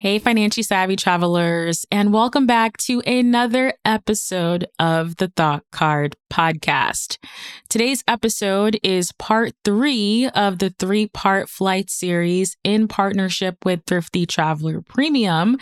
Hey, 0.00 0.20
financially 0.20 0.62
savvy 0.62 0.94
travelers, 0.94 1.84
and 1.90 2.12
welcome 2.12 2.46
back 2.46 2.76
to 2.76 3.00
another 3.00 3.74
episode 3.84 4.68
of 4.78 5.16
the 5.16 5.26
Thought 5.26 5.64
Card 5.72 6.14
podcast. 6.32 7.18
Today's 7.68 8.04
episode 8.06 8.78
is 8.84 9.10
part 9.12 9.54
three 9.64 10.28
of 10.36 10.60
the 10.60 10.70
three 10.78 11.08
part 11.08 11.48
flight 11.48 11.90
series 11.90 12.56
in 12.62 12.86
partnership 12.86 13.56
with 13.64 13.80
Thrifty 13.88 14.24
Traveler 14.24 14.82
Premium. 14.82 15.58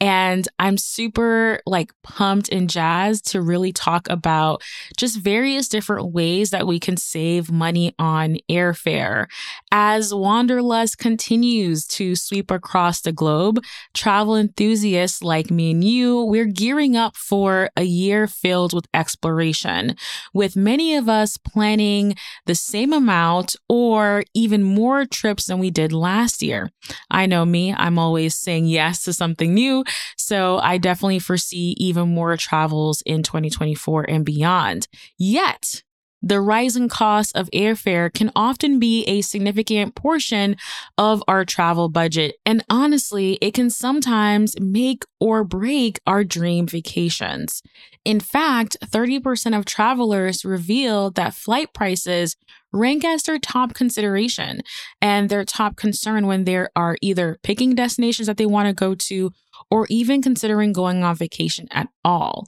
And 0.00 0.46
I'm 0.58 0.76
super 0.76 1.60
like 1.64 1.90
pumped 2.02 2.50
and 2.50 2.68
jazzed 2.68 3.30
to 3.30 3.40
really 3.40 3.72
talk 3.72 4.06
about 4.10 4.62
just 4.98 5.18
various 5.18 5.66
different 5.66 6.12
ways 6.12 6.50
that 6.50 6.66
we 6.66 6.78
can 6.78 6.98
save 6.98 7.50
money 7.50 7.94
on 7.98 8.36
airfare. 8.50 9.28
As 9.72 10.12
Wanderlust 10.12 10.98
continues 10.98 11.86
to 11.86 12.14
sweep 12.16 12.50
across 12.50 13.00
the 13.00 13.12
globe, 13.12 13.60
travel 13.94 14.36
enthusiasts 14.36 15.22
like 15.22 15.50
me 15.50 15.70
and 15.70 15.84
you, 15.84 16.22
we're 16.24 16.46
gearing 16.46 16.96
up 16.96 17.16
for 17.16 17.70
a 17.76 17.82
year 17.82 18.26
filled 18.26 18.72
with 18.72 18.86
exploration, 18.94 19.96
with 20.32 20.56
many 20.56 20.96
of 20.96 21.08
us 21.08 21.36
planning 21.36 22.14
the 22.46 22.54
same 22.54 22.92
amount 22.92 23.56
or 23.68 24.24
even 24.34 24.62
more 24.62 25.04
trips 25.04 25.46
than 25.46 25.58
we 25.58 25.70
did 25.70 25.92
last 25.92 26.42
year. 26.42 26.70
I 27.10 27.26
know 27.26 27.44
me, 27.44 27.74
I'm 27.74 27.98
always 27.98 28.34
saying 28.34 28.66
yes 28.66 29.04
to 29.04 29.12
something 29.12 29.54
new. 29.54 29.84
So 30.16 30.58
I 30.58 30.78
definitely 30.78 31.18
foresee 31.18 31.74
even 31.78 32.14
more 32.14 32.36
travels 32.36 33.02
in 33.06 33.22
2024 33.22 34.06
and 34.08 34.24
beyond. 34.24 34.88
Yet, 35.16 35.82
the 36.22 36.40
rising 36.40 36.88
cost 36.88 37.36
of 37.36 37.50
airfare 37.50 38.12
can 38.12 38.30
often 38.34 38.78
be 38.78 39.04
a 39.04 39.20
significant 39.20 39.94
portion 39.94 40.56
of 40.96 41.22
our 41.28 41.44
travel 41.44 41.88
budget. 41.88 42.36
And 42.44 42.64
honestly, 42.68 43.38
it 43.40 43.54
can 43.54 43.70
sometimes 43.70 44.58
make 44.60 45.04
or 45.20 45.44
break 45.44 46.00
our 46.06 46.24
dream 46.24 46.66
vacations. 46.66 47.62
In 48.04 48.20
fact, 48.20 48.76
30% 48.84 49.56
of 49.56 49.64
travelers 49.64 50.44
reveal 50.44 51.10
that 51.12 51.34
flight 51.34 51.72
prices 51.72 52.36
rank 52.72 53.04
as 53.04 53.22
their 53.22 53.38
top 53.38 53.74
consideration 53.74 54.60
and 55.00 55.28
their 55.28 55.44
top 55.44 55.76
concern 55.76 56.26
when 56.26 56.44
they 56.44 56.66
are 56.76 56.96
either 57.00 57.38
picking 57.42 57.74
destinations 57.74 58.26
that 58.26 58.36
they 58.36 58.46
want 58.46 58.68
to 58.68 58.74
go 58.74 58.94
to 58.94 59.32
or 59.70 59.86
even 59.88 60.22
considering 60.22 60.72
going 60.72 61.02
on 61.02 61.16
vacation 61.16 61.66
at 61.70 61.88
all. 62.04 62.46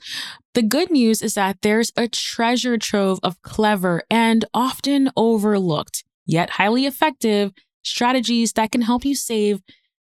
The 0.55 0.63
good 0.63 0.91
news 0.91 1.23
is 1.23 1.35
that 1.35 1.59
there's 1.63 1.93
a 1.97 2.09
treasure 2.09 2.77
trove 2.77 3.21
of 3.23 3.41
clever 3.43 4.03
and 4.11 4.45
often 4.53 5.11
overlooked, 5.17 6.03
yet 6.27 6.51
highly 6.51 6.87
effective 6.87 7.53
strategies 7.83 8.53
that 8.55 8.73
can 8.73 8.83
help 8.83 9.05
you 9.05 9.15
save 9.15 9.63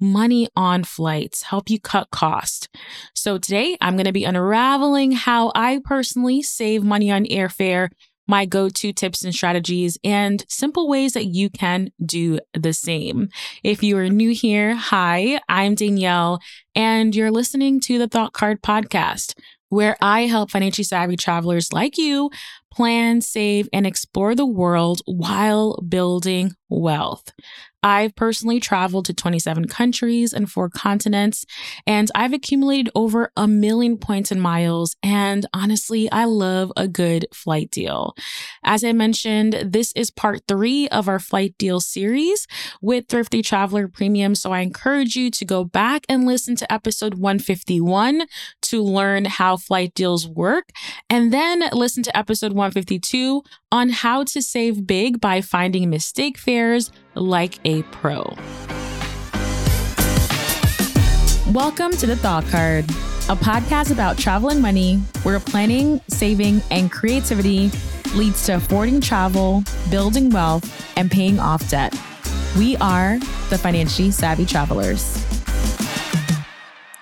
money 0.02 0.50
on 0.54 0.84
flights, 0.84 1.44
help 1.44 1.70
you 1.70 1.80
cut 1.80 2.12
cost. 2.12 2.68
So 3.14 3.38
today 3.38 3.78
I'm 3.80 3.96
going 3.96 4.06
to 4.06 4.12
be 4.12 4.26
unraveling 4.26 5.14
how 5.14 5.54
I 5.56 5.80
personally 5.86 6.42
save 6.42 6.84
money 6.84 7.10
on 7.10 7.24
airfare 7.26 7.90
my 8.28 8.46
go 8.46 8.70
to 8.70 8.92
tips 8.92 9.24
and 9.24 9.34
strategies 9.34 9.98
and 10.04 10.46
simple 10.50 10.88
ways 10.88 11.14
that 11.14 11.26
you 11.26 11.50
can 11.50 11.92
do 12.04 12.40
the 12.54 12.74
same. 12.74 13.30
If 13.64 13.84
you 13.84 13.98
are 13.98 14.10
new 14.10 14.32
here, 14.32 14.76
hi, 14.76 15.40
I'm 15.48 15.76
Danielle, 15.76 16.40
and 16.76 17.16
you're 17.16 17.32
listening 17.32 17.80
to 17.82 17.98
the 17.98 18.08
Thought 18.08 18.34
Card 18.34 18.62
Podcast, 18.62 19.36
where 19.76 19.98
I 20.02 20.22
help 20.22 20.50
financially 20.50 20.86
savvy 20.86 21.18
travelers 21.18 21.74
like 21.74 21.98
you 21.98 22.32
plan, 22.72 23.22
save, 23.22 23.70
and 23.72 23.88
explore 23.88 24.36
the 24.36 24.46
world 24.46 25.02
while 25.06 25.82
building 25.88 26.52
wealth. 26.70 27.32
I've 27.86 28.16
personally 28.16 28.60
traveled 28.60 29.06
to 29.06 29.14
27 29.14 29.68
countries 29.68 30.34
and 30.34 30.52
four 30.52 30.70
continents, 30.70 31.46
and 31.86 32.10
I've 32.16 32.34
accumulated 32.34 32.90
over 32.96 33.32
a 33.38 33.48
million 33.48 34.00
points 34.00 34.32
and 34.32 34.42
miles. 34.42 34.96
And 35.04 35.46
honestly, 35.54 36.12
I 36.12 36.26
love 36.26 36.72
a 36.76 36.88
good 36.88 37.28
flight 37.32 37.70
deal. 37.70 38.16
As 38.64 38.84
I 38.84 38.92
mentioned, 38.92 39.54
this 39.64 39.94
is 39.96 40.10
part 40.10 40.42
three 40.48 40.88
of 40.90 41.08
our 41.08 41.20
flight 41.20 41.54
deal 41.60 41.80
series 41.80 42.48
with 42.82 43.08
Thrifty 43.08 43.44
Traveler 43.44 43.88
Premium. 43.88 44.34
So 44.34 44.52
I 44.52 44.62
encourage 44.62 45.16
you 45.16 45.30
to 45.30 45.46
go 45.46 45.64
back 45.64 46.08
and 46.10 46.26
listen 46.26 46.56
to 46.56 46.74
episode 46.74 47.14
151 47.14 48.24
to 48.64 48.82
learn 48.82 49.26
how 49.26 49.58
flight 49.58 49.94
deals 49.94 50.28
work, 50.28 50.70
and 51.08 51.32
then 51.32 51.64
listen 51.72 52.02
to 52.02 52.18
episode 52.18 52.54
152 52.54 53.44
on 53.76 53.90
how 53.90 54.24
to 54.24 54.42
save 54.42 54.88
big 54.88 55.20
by 55.20 55.42
finding 55.42 55.90
mistake 55.90 56.38
fares 56.38 56.94
like 57.14 57.60
a 57.66 57.84
pro. 57.84 58.22
Welcome 61.52 61.92
to 61.98 62.08
the 62.08 62.16
Thought 62.16 62.46
Card, 62.46 62.86
a 62.86 63.36
podcast 63.36 63.92
about 63.92 64.18
travel 64.18 64.50
and 64.50 64.62
money 64.62 65.00
where 65.24 65.42
planning, 65.42 66.00
saving, 66.08 66.62
and 66.72 66.90
creativity 66.90 67.70
leads 68.16 68.46
to 68.46 68.54
affording 68.56 69.02
travel, 69.02 69.62
building 69.92 70.30
wealth, 70.30 70.98
and 70.98 71.12
paying 71.12 71.38
off 71.38 71.70
debt. 71.70 71.94
We 72.58 72.78
are 72.78 73.20
the 73.50 73.58
financially 73.58 74.12
savvy 74.12 74.46
travelers. 74.46 75.45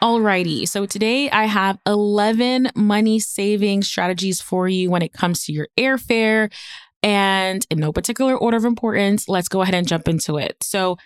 Alrighty, 0.04 0.68
so 0.68 0.86
today 0.86 1.30
I 1.30 1.46
have 1.46 1.80
11 1.86 2.72
money 2.76 3.20
saving 3.20 3.84
strategies 3.84 4.42
for 4.42 4.68
you 4.68 4.92
when 4.92 5.02
it 5.02 5.14
comes 5.14 5.46
to 5.46 5.54
your 5.54 5.70
airfare. 5.80 6.52
And 7.02 7.66
in 7.70 7.80
no 7.80 7.94
particular 7.94 8.36
order 8.36 8.58
of 8.58 8.66
importance, 8.66 9.30
let's 9.30 9.48
go 9.48 9.62
ahead 9.62 9.74
and 9.74 9.88
jump 9.88 10.10
into 10.10 10.38
it. 10.38 10.58
So, 10.62 10.98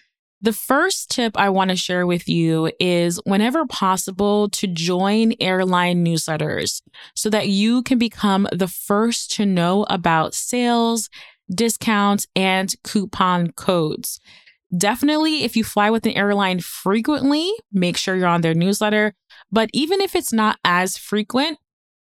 the 0.41 0.51
first 0.51 1.11
tip 1.11 1.37
I 1.37 1.49
want 1.49 1.69
to 1.69 1.75
share 1.75 2.07
with 2.07 2.27
you 2.27 2.71
is 2.79 3.21
whenever 3.23 3.67
possible 3.67 4.49
to 4.49 4.65
join 4.65 5.33
airline 5.39 6.03
newsletters 6.03 6.81
so 7.15 7.29
that 7.29 7.49
you 7.49 7.83
can 7.83 7.99
become 7.99 8.47
the 8.51 8.67
first 8.67 9.29
to 9.33 9.45
know 9.45 9.85
about 9.91 10.33
sales, 10.33 11.07
discounts, 11.53 12.25
and 12.35 12.73
coupon 12.83 13.51
codes. 13.51 14.19
Definitely, 14.75 15.43
if 15.43 15.55
you 15.55 15.63
fly 15.63 15.89
with 15.89 16.05
an 16.05 16.13
airline 16.13 16.59
frequently, 16.59 17.49
make 17.71 17.95
sure 17.95 18.15
you're 18.15 18.27
on 18.27 18.41
their 18.41 18.53
newsletter. 18.53 19.13
But 19.51 19.69
even 19.73 20.01
if 20.01 20.15
it's 20.15 20.33
not 20.33 20.59
as 20.65 20.97
frequent, 20.97 21.57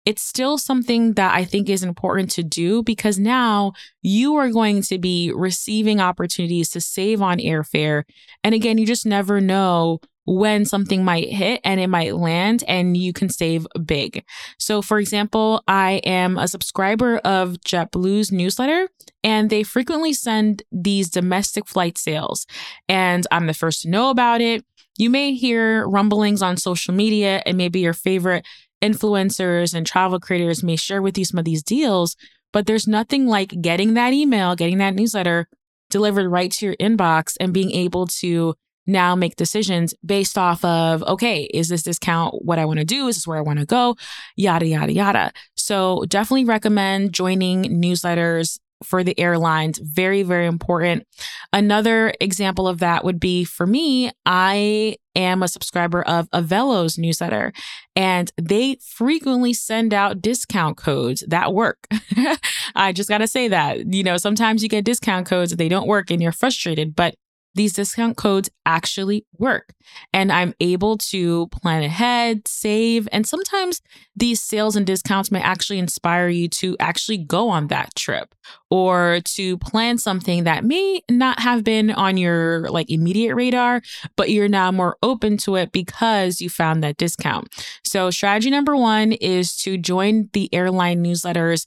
it's 0.07 0.23
still 0.23 0.59
something 0.59 1.15
that 1.15 1.35
I 1.35 1.45
think 1.45 1.69
is 1.69 1.83
important 1.83 2.31
to 2.33 2.43
do 2.43 2.83
because 2.83 3.19
now 3.19 3.73
you 4.03 4.35
are 4.37 4.51
going 4.51 4.83
to 4.83 4.99
be 4.99 5.33
receiving 5.35 6.01
opportunities 6.01 6.71
to 6.71 6.81
save 6.81 7.23
on 7.23 7.39
airfare. 7.39 8.05
And 8.43 8.55
again, 8.55 8.79
you 8.79 8.87
just 8.87 9.07
never 9.07 9.41
know 9.41 10.01
when 10.31 10.65
something 10.65 11.05
might 11.05 11.29
hit 11.29 11.61
and 11.65 11.81
it 11.81 11.89
might 11.89 12.15
land 12.15 12.63
and 12.69 12.97
you 12.97 13.13
can 13.13 13.29
save 13.29 13.67
big. 13.85 14.25
So, 14.61 14.81
for 14.81 15.01
example, 15.01 15.65
I 15.67 15.95
am 16.05 16.39
a 16.39 16.47
subscriber 16.47 17.17
of 17.19 17.57
JetBlue's 17.67 18.31
newsletter 18.31 18.89
and 19.25 19.51
they 19.51 19.65
frequently 19.65 20.13
send 20.13 20.63
these 20.71 21.11
domestic 21.11 21.67
flight 21.67 21.99
sales, 21.99 22.47
and 22.89 23.27
I'm 23.33 23.49
the 23.49 23.55
first 23.55 23.83
to 23.83 23.91
know 23.91 24.11
about 24.11 24.41
it. 24.41 24.65
You 24.97 25.11
may 25.11 25.35
hear 25.35 25.87
rumblings 25.89 26.43
on 26.43 26.57
social 26.57 26.95
media, 26.95 27.43
and 27.45 27.57
maybe 27.57 27.81
your 27.81 27.93
favorite 27.93 28.47
influencers 28.81 29.75
and 29.75 29.85
travel 29.85 30.21
creators 30.21 30.63
may 30.63 30.77
share 30.77 31.03
with 31.03 31.19
you 31.19 31.25
some 31.25 31.39
of 31.39 31.45
these 31.45 31.63
deals, 31.63 32.15
but 32.53 32.67
there's 32.67 32.87
nothing 32.87 33.27
like 33.27 33.61
getting 33.61 33.95
that 33.95 34.13
email, 34.13 34.55
getting 34.55 34.79
that 34.79 34.95
newsletter 34.95 35.49
delivered 35.91 36.31
right 36.31 36.53
to 36.53 36.67
your 36.67 36.77
inbox 36.77 37.37
and 37.41 37.53
being 37.53 37.73
able 37.73 38.07
to 38.07 38.55
now 38.91 39.15
make 39.15 39.37
decisions 39.37 39.95
based 40.05 40.37
off 40.37 40.65
of, 40.65 41.03
okay, 41.05 41.45
is 41.45 41.69
this 41.69 41.83
discount 41.83 42.45
what 42.45 42.59
I 42.59 42.65
want 42.65 42.79
to 42.81 42.85
do? 42.85 43.09
Is 43.09 43.17
this 43.17 43.27
where 43.27 43.39
I 43.39 43.43
want 43.43 43.59
to 43.59 43.67
go? 43.67 43.97
Yada, 44.37 44.67
yada, 44.67 44.93
yada. 44.93 45.33
So 45.55 46.05
definitely 46.09 46.45
recommend 46.45 47.13
joining 47.13 47.65
newsletters 47.65 48.59
for 48.83 49.05
the 49.05 49.19
airlines. 49.19 49.79
Very, 49.79 50.23
very 50.23 50.47
important. 50.47 51.07
Another 51.53 52.15
example 52.21 52.67
of 52.67 52.79
that 52.79 53.05
would 53.05 53.21
be 53.21 53.45
for 53.45 53.67
me, 53.67 54.11
I 54.25 54.97
am 55.15 55.43
a 55.43 55.49
subscriber 55.49 56.03
of 56.03 56.31
Avelo's 56.31 56.97
newsletter 56.97 57.53
and 57.97 58.31
they 58.41 58.77
frequently 58.83 59.53
send 59.53 59.93
out 59.93 60.23
discount 60.23 60.77
codes 60.77 61.25
that 61.29 61.53
work. 61.53 61.87
I 62.75 62.93
just 62.93 63.09
got 63.09 63.19
to 63.19 63.27
say 63.27 63.49
that, 63.49 63.93
you 63.93 64.03
know, 64.03 64.17
sometimes 64.17 64.63
you 64.63 64.69
get 64.69 64.85
discount 64.85 65.27
codes 65.27 65.51
that 65.51 65.57
they 65.57 65.69
don't 65.69 65.89
work 65.89 66.11
and 66.11 66.23
you're 66.23 66.33
frustrated, 66.33 66.95
but 66.95 67.15
these 67.55 67.73
discount 67.73 68.17
codes 68.17 68.49
actually 68.65 69.27
work. 69.39 69.75
And 70.13 70.31
I'm 70.31 70.55
able 70.61 70.99
to 70.99 71.49
plan 71.49 71.83
ahead, 71.83 72.47
save, 72.47 73.09
and 73.11 73.27
sometimes 73.27 73.83
these 74.15 74.41
sales 74.41 74.77
and 74.77 74.87
discounts 74.87 75.31
may 75.31 75.41
actually 75.41 75.79
inspire 75.79 76.29
you 76.29 76.49
to 76.49 76.77
actually 76.79 77.19
go 77.19 77.49
on 77.49 77.69
that 77.69 77.95
trip 77.97 78.35
or 78.71 79.21
to 79.25 79.59
plan 79.59 79.99
something 79.99 80.45
that 80.45 80.65
may 80.65 81.03
not 81.11 81.41
have 81.41 81.65
been 81.65 81.91
on 81.91 82.17
your 82.17 82.69
like 82.71 82.91
immediate 82.91 83.35
radar, 83.35 83.83
but 84.17 84.31
you're 84.31 84.49
now 84.49 84.71
more 84.71 84.97
open 85.03 85.37
to 85.39 85.57
it 85.57 85.73
because 85.73 86.41
you 86.41 86.49
found 86.49 86.83
that 86.85 86.97
discount. 86.97 87.49
So 87.85 88.11
strategy 88.11 88.51
number 88.51 88.77
one 88.77 89.13
is 89.13 89.57
to 89.59 89.77
join 89.77 90.31
the 90.33 90.53
airline 90.55 91.03
newsletters 91.03 91.67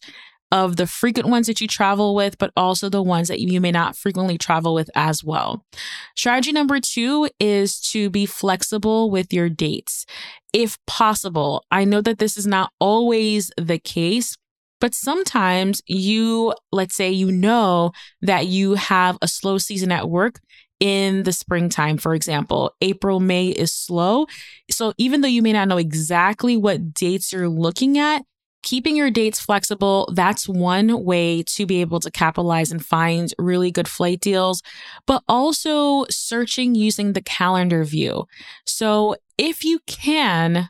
of 0.53 0.75
the 0.75 0.85
frequent 0.85 1.27
ones 1.27 1.47
that 1.47 1.59
you 1.59 1.67
travel 1.67 2.13
with, 2.13 2.37
but 2.37 2.51
also 2.55 2.87
the 2.87 3.01
ones 3.01 3.27
that 3.27 3.39
you 3.39 3.59
may 3.59 3.71
not 3.71 3.97
frequently 3.97 4.37
travel 4.37 4.75
with 4.75 4.87
as 4.93 5.23
well. 5.23 5.65
Strategy 6.15 6.51
number 6.51 6.79
two 6.79 7.27
is 7.39 7.81
to 7.81 8.11
be 8.11 8.27
flexible 8.27 9.09
with 9.09 9.33
your 9.33 9.49
dates. 9.49 10.05
If 10.53 10.77
possible, 10.85 11.65
I 11.71 11.85
know 11.85 12.01
that 12.01 12.19
this 12.19 12.37
is 12.37 12.45
not 12.45 12.71
always 12.79 13.51
the 13.57 13.79
case, 13.79 14.37
but 14.79 14.93
sometimes 14.93 15.81
you, 15.87 16.53
let's 16.71 16.93
say, 16.93 17.09
you 17.09 17.31
know 17.31 17.91
that 18.21 18.45
you 18.45 18.75
have 18.75 19.17
a 19.23 19.27
slow 19.27 19.57
season 19.57 19.91
at 19.91 20.07
work 20.07 20.39
in 20.79 21.23
the 21.23 21.33
springtime, 21.33 21.97
for 21.97 22.13
example. 22.13 22.71
April, 22.81 23.19
May 23.19 23.47
is 23.47 23.73
slow. 23.73 24.27
So 24.69 24.93
even 24.99 25.21
though 25.21 25.27
you 25.27 25.41
may 25.41 25.53
not 25.53 25.67
know 25.67 25.77
exactly 25.77 26.57
what 26.57 26.93
dates 26.93 27.33
you're 27.33 27.49
looking 27.49 27.97
at, 27.97 28.21
keeping 28.63 28.95
your 28.95 29.11
dates 29.11 29.39
flexible, 29.39 30.09
that's 30.13 30.47
one 30.47 31.03
way 31.03 31.43
to 31.43 31.65
be 31.65 31.81
able 31.81 31.99
to 31.99 32.11
capitalize 32.11 32.71
and 32.71 32.83
find 32.83 33.33
really 33.37 33.71
good 33.71 33.87
flight 33.87 34.19
deals, 34.21 34.61
but 35.05 35.23
also 35.27 36.05
searching 36.09 36.73
using 36.75 37.13
the 37.13 37.21
calendar 37.21 37.83
view. 37.83 38.25
So 38.65 39.15
if 39.37 39.63
you 39.63 39.79
can, 39.85 40.69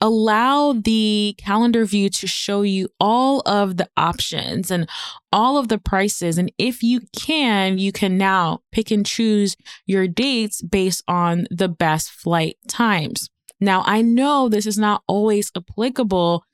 allow 0.00 0.72
the 0.72 1.34
calendar 1.38 1.84
view 1.84 2.08
to 2.08 2.26
show 2.26 2.62
you 2.62 2.88
all 3.00 3.42
of 3.46 3.76
the 3.78 3.88
options 3.96 4.70
and 4.70 4.88
all 5.32 5.58
of 5.58 5.68
the 5.68 5.78
prices. 5.78 6.38
And 6.38 6.52
if 6.58 6.82
you 6.82 7.00
can, 7.16 7.78
you 7.78 7.92
can 7.92 8.16
now 8.16 8.60
pick 8.72 8.90
and 8.90 9.04
choose 9.04 9.56
your 9.86 10.06
dates 10.06 10.62
based 10.62 11.02
on 11.08 11.46
the 11.50 11.68
best 11.68 12.10
flight 12.10 12.56
times. 12.68 13.28
Now, 13.60 13.82
I 13.86 14.02
know 14.02 14.48
this 14.48 14.66
is 14.66 14.78
not 14.78 15.02
always 15.06 15.50
applicable 15.56 16.44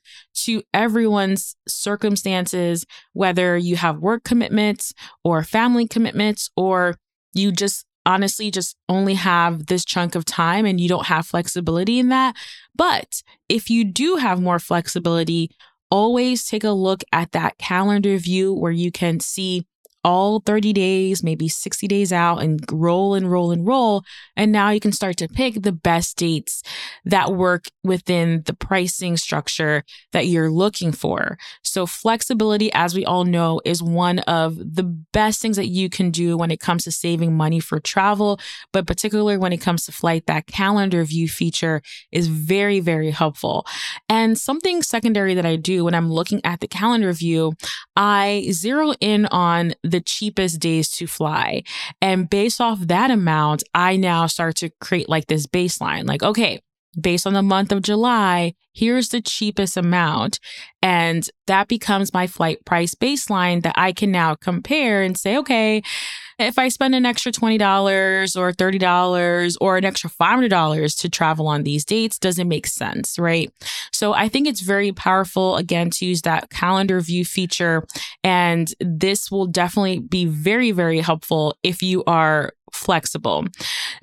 to 0.43 0.63
everyone's 0.73 1.55
circumstances, 1.67 2.85
whether 3.13 3.57
you 3.57 3.75
have 3.75 3.99
work 3.99 4.23
commitments 4.23 4.93
or 5.23 5.43
family 5.43 5.87
commitments, 5.87 6.49
or 6.55 6.95
you 7.33 7.51
just 7.51 7.85
honestly 8.05 8.51
just 8.51 8.75
only 8.87 9.15
have 9.15 9.65
this 9.65 9.83
chunk 9.83 10.15
of 10.15 10.25
time 10.25 10.65
and 10.65 10.79
you 10.79 10.87
don't 10.87 11.07
have 11.07 11.25
flexibility 11.25 11.99
in 11.99 12.09
that. 12.09 12.35
But 12.75 13.21
if 13.49 13.69
you 13.69 13.83
do 13.83 14.17
have 14.17 14.41
more 14.41 14.59
flexibility, 14.59 15.49
always 15.89 16.45
take 16.45 16.63
a 16.63 16.71
look 16.71 17.03
at 17.11 17.31
that 17.31 17.57
calendar 17.57 18.17
view 18.17 18.53
where 18.53 18.71
you 18.71 18.91
can 18.91 19.19
see 19.19 19.65
all 20.05 20.39
30 20.39 20.71
days, 20.71 21.23
maybe 21.23 21.49
60 21.49 21.87
days 21.87 22.13
out 22.13 22.37
and 22.37 22.63
roll 22.71 23.15
and 23.15 23.29
roll 23.29 23.51
and 23.51 23.65
roll. 23.65 24.03
And 24.37 24.51
now 24.51 24.69
you 24.69 24.79
can 24.79 24.91
start 24.91 25.17
to 25.17 25.27
pick 25.27 25.63
the 25.63 25.71
best 25.71 26.15
dates 26.15 26.61
that 27.05 27.33
work 27.33 27.65
within 27.83 28.43
the 28.45 28.53
pricing 28.53 29.17
structure 29.17 29.83
that 30.13 30.27
you're 30.27 30.51
looking 30.51 30.91
for. 30.91 31.39
So 31.63 31.87
flexibility, 31.87 32.71
as 32.71 32.93
we 32.93 33.03
all 33.03 33.25
know, 33.25 33.61
is 33.65 33.81
one 33.81 34.19
of 34.19 34.57
the 34.57 34.83
best 34.83 35.41
things 35.41 35.57
that 35.57 35.69
you 35.69 35.89
can 35.89 36.11
do 36.11 36.37
when 36.37 36.51
it 36.51 36.59
comes 36.59 36.83
to 36.83 36.91
saving 36.91 37.35
money 37.35 37.59
for 37.59 37.79
travel, 37.79 38.39
but 38.71 38.85
particularly 38.85 39.37
when 39.37 39.53
it 39.53 39.61
comes 39.61 39.85
to 39.85 39.91
flight, 39.91 40.27
that 40.27 40.45
calendar 40.45 41.03
view 41.03 41.27
feature 41.27 41.81
is 42.11 42.27
very, 42.27 42.79
very 42.79 43.09
helpful. 43.09 43.65
And 44.07 44.37
something 44.37 44.83
secondary 44.83 45.33
that 45.33 45.47
I 45.47 45.55
do 45.55 45.85
when 45.85 45.95
I'm 45.95 46.11
looking 46.11 46.41
at 46.43 46.59
the 46.59 46.67
calendar 46.67 47.11
view, 47.11 47.53
I 47.95 48.47
zero 48.51 48.93
in 49.01 49.25
on 49.27 49.73
the 49.83 49.94
cheapest 50.01 50.59
days 50.59 50.89
to 50.91 51.07
fly. 51.07 51.63
And 52.01 52.29
based 52.29 52.61
off 52.61 52.79
that 52.81 53.11
amount, 53.11 53.63
I 53.73 53.97
now 53.97 54.27
start 54.27 54.55
to 54.57 54.69
create 54.81 55.09
like 55.09 55.27
this 55.27 55.47
baseline 55.47 56.05
like, 56.05 56.23
okay, 56.23 56.61
based 56.99 57.27
on 57.27 57.33
the 57.33 57.43
month 57.43 57.71
of 57.71 57.81
July, 57.81 58.53
here's 58.73 59.09
the 59.09 59.21
cheapest 59.21 59.77
amount. 59.77 60.39
And 60.81 61.27
that 61.47 61.67
becomes 61.67 62.13
my 62.13 62.27
flight 62.27 62.63
price 62.65 62.95
baseline 62.95 63.63
that 63.63 63.75
I 63.77 63.91
can 63.91 64.11
now 64.11 64.35
compare 64.35 65.01
and 65.01 65.17
say, 65.17 65.37
okay, 65.37 65.81
if 66.37 66.59
I 66.59 66.67
spend 66.67 66.95
an 66.95 67.05
extra 67.05 67.31
$20 67.31 68.35
or 68.35 68.51
$30 68.51 69.57
or 69.61 69.77
an 69.77 69.85
extra 69.85 70.09
$500 70.09 70.99
to 70.99 71.09
travel 71.09 71.47
on 71.47 71.63
these 71.63 71.85
dates, 71.85 72.19
doesn't 72.19 72.47
make 72.47 72.67
sense, 72.67 73.17
right? 73.17 73.51
So 73.91 74.13
I 74.13 74.27
think 74.27 74.47
it's 74.47 74.61
very 74.61 74.91
powerful, 74.91 75.55
again, 75.55 75.89
to 75.91 76.05
use 76.05 76.23
that 76.23 76.49
calendar 76.49 76.99
view 76.99 77.25
feature. 77.25 77.85
And 78.23 78.73
this 78.79 79.31
will 79.31 79.45
definitely 79.45 79.99
be 79.99 80.25
very, 80.25 80.71
very 80.71 80.99
helpful 80.99 81.55
if 81.63 81.81
you 81.81 82.03
are 82.05 82.53
flexible. 82.75 83.45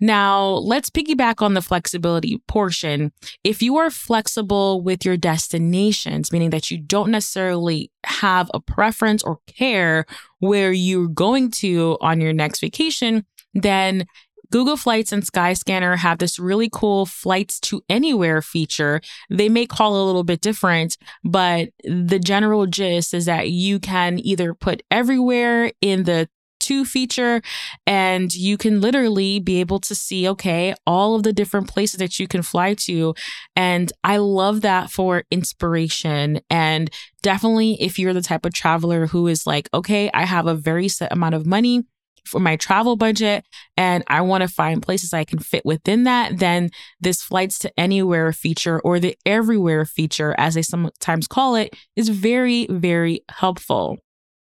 Now, 0.00 0.46
let's 0.46 0.90
piggyback 0.90 1.42
on 1.42 1.54
the 1.54 1.62
flexibility 1.62 2.38
portion. 2.48 3.12
If 3.44 3.62
you 3.62 3.76
are 3.76 3.90
flexible 3.90 4.82
with 4.82 5.04
your 5.04 5.16
destinations, 5.16 6.32
meaning 6.32 6.50
that 6.50 6.70
you 6.70 6.78
don't 6.78 7.10
necessarily 7.10 7.90
have 8.04 8.50
a 8.54 8.60
preference 8.60 9.22
or 9.22 9.38
care 9.46 10.06
where 10.40 10.72
you're 10.72 11.08
going 11.08 11.50
to 11.52 11.96
on 12.00 12.20
your 12.20 12.32
next 12.32 12.60
vacation, 12.60 13.24
then 13.54 14.06
Google 14.52 14.76
Flights 14.76 15.12
and 15.12 15.22
Skyscanner 15.22 15.96
have 15.96 16.18
this 16.18 16.38
really 16.38 16.68
cool 16.70 17.06
flights 17.06 17.58
to 17.60 17.82
anywhere 17.88 18.42
feature. 18.42 19.00
They 19.30 19.48
may 19.48 19.64
call 19.64 19.96
a 19.96 20.04
little 20.04 20.24
bit 20.24 20.42
different, 20.42 20.98
but 21.24 21.70
the 21.84 22.18
general 22.18 22.66
gist 22.66 23.14
is 23.14 23.24
that 23.24 23.48
you 23.48 23.80
can 23.80 24.18
either 24.18 24.52
put 24.52 24.82
everywhere 24.90 25.72
in 25.80 26.04
the 26.04 26.28
to 26.62 26.84
feature 26.84 27.42
and 27.86 28.32
you 28.34 28.56
can 28.56 28.80
literally 28.80 29.38
be 29.40 29.60
able 29.60 29.78
to 29.78 29.94
see 29.94 30.28
okay 30.28 30.74
all 30.86 31.14
of 31.14 31.22
the 31.22 31.32
different 31.32 31.68
places 31.68 31.98
that 31.98 32.18
you 32.18 32.26
can 32.26 32.42
fly 32.42 32.74
to 32.74 33.14
and 33.56 33.92
i 34.04 34.16
love 34.16 34.60
that 34.62 34.90
for 34.90 35.24
inspiration 35.30 36.40
and 36.48 36.90
definitely 37.22 37.76
if 37.80 37.98
you're 37.98 38.14
the 38.14 38.22
type 38.22 38.46
of 38.46 38.52
traveler 38.52 39.06
who 39.06 39.26
is 39.26 39.46
like 39.46 39.68
okay 39.74 40.10
i 40.14 40.24
have 40.24 40.46
a 40.46 40.54
very 40.54 40.88
set 40.88 41.12
amount 41.12 41.34
of 41.34 41.46
money 41.46 41.82
for 42.24 42.40
my 42.40 42.56
travel 42.56 42.96
budget 42.96 43.44
and 43.76 44.04
I 44.06 44.20
want 44.20 44.42
to 44.42 44.48
find 44.48 44.82
places 44.82 45.12
I 45.12 45.24
can 45.24 45.38
fit 45.38 45.64
within 45.64 46.04
that, 46.04 46.38
then 46.38 46.70
this 47.00 47.22
flights 47.22 47.58
to 47.60 47.72
anywhere 47.78 48.32
feature 48.32 48.80
or 48.80 49.00
the 49.00 49.16
everywhere 49.26 49.84
feature, 49.84 50.34
as 50.38 50.54
they 50.54 50.62
sometimes 50.62 51.26
call 51.26 51.56
it, 51.56 51.74
is 51.96 52.08
very, 52.08 52.66
very 52.70 53.20
helpful. 53.28 53.98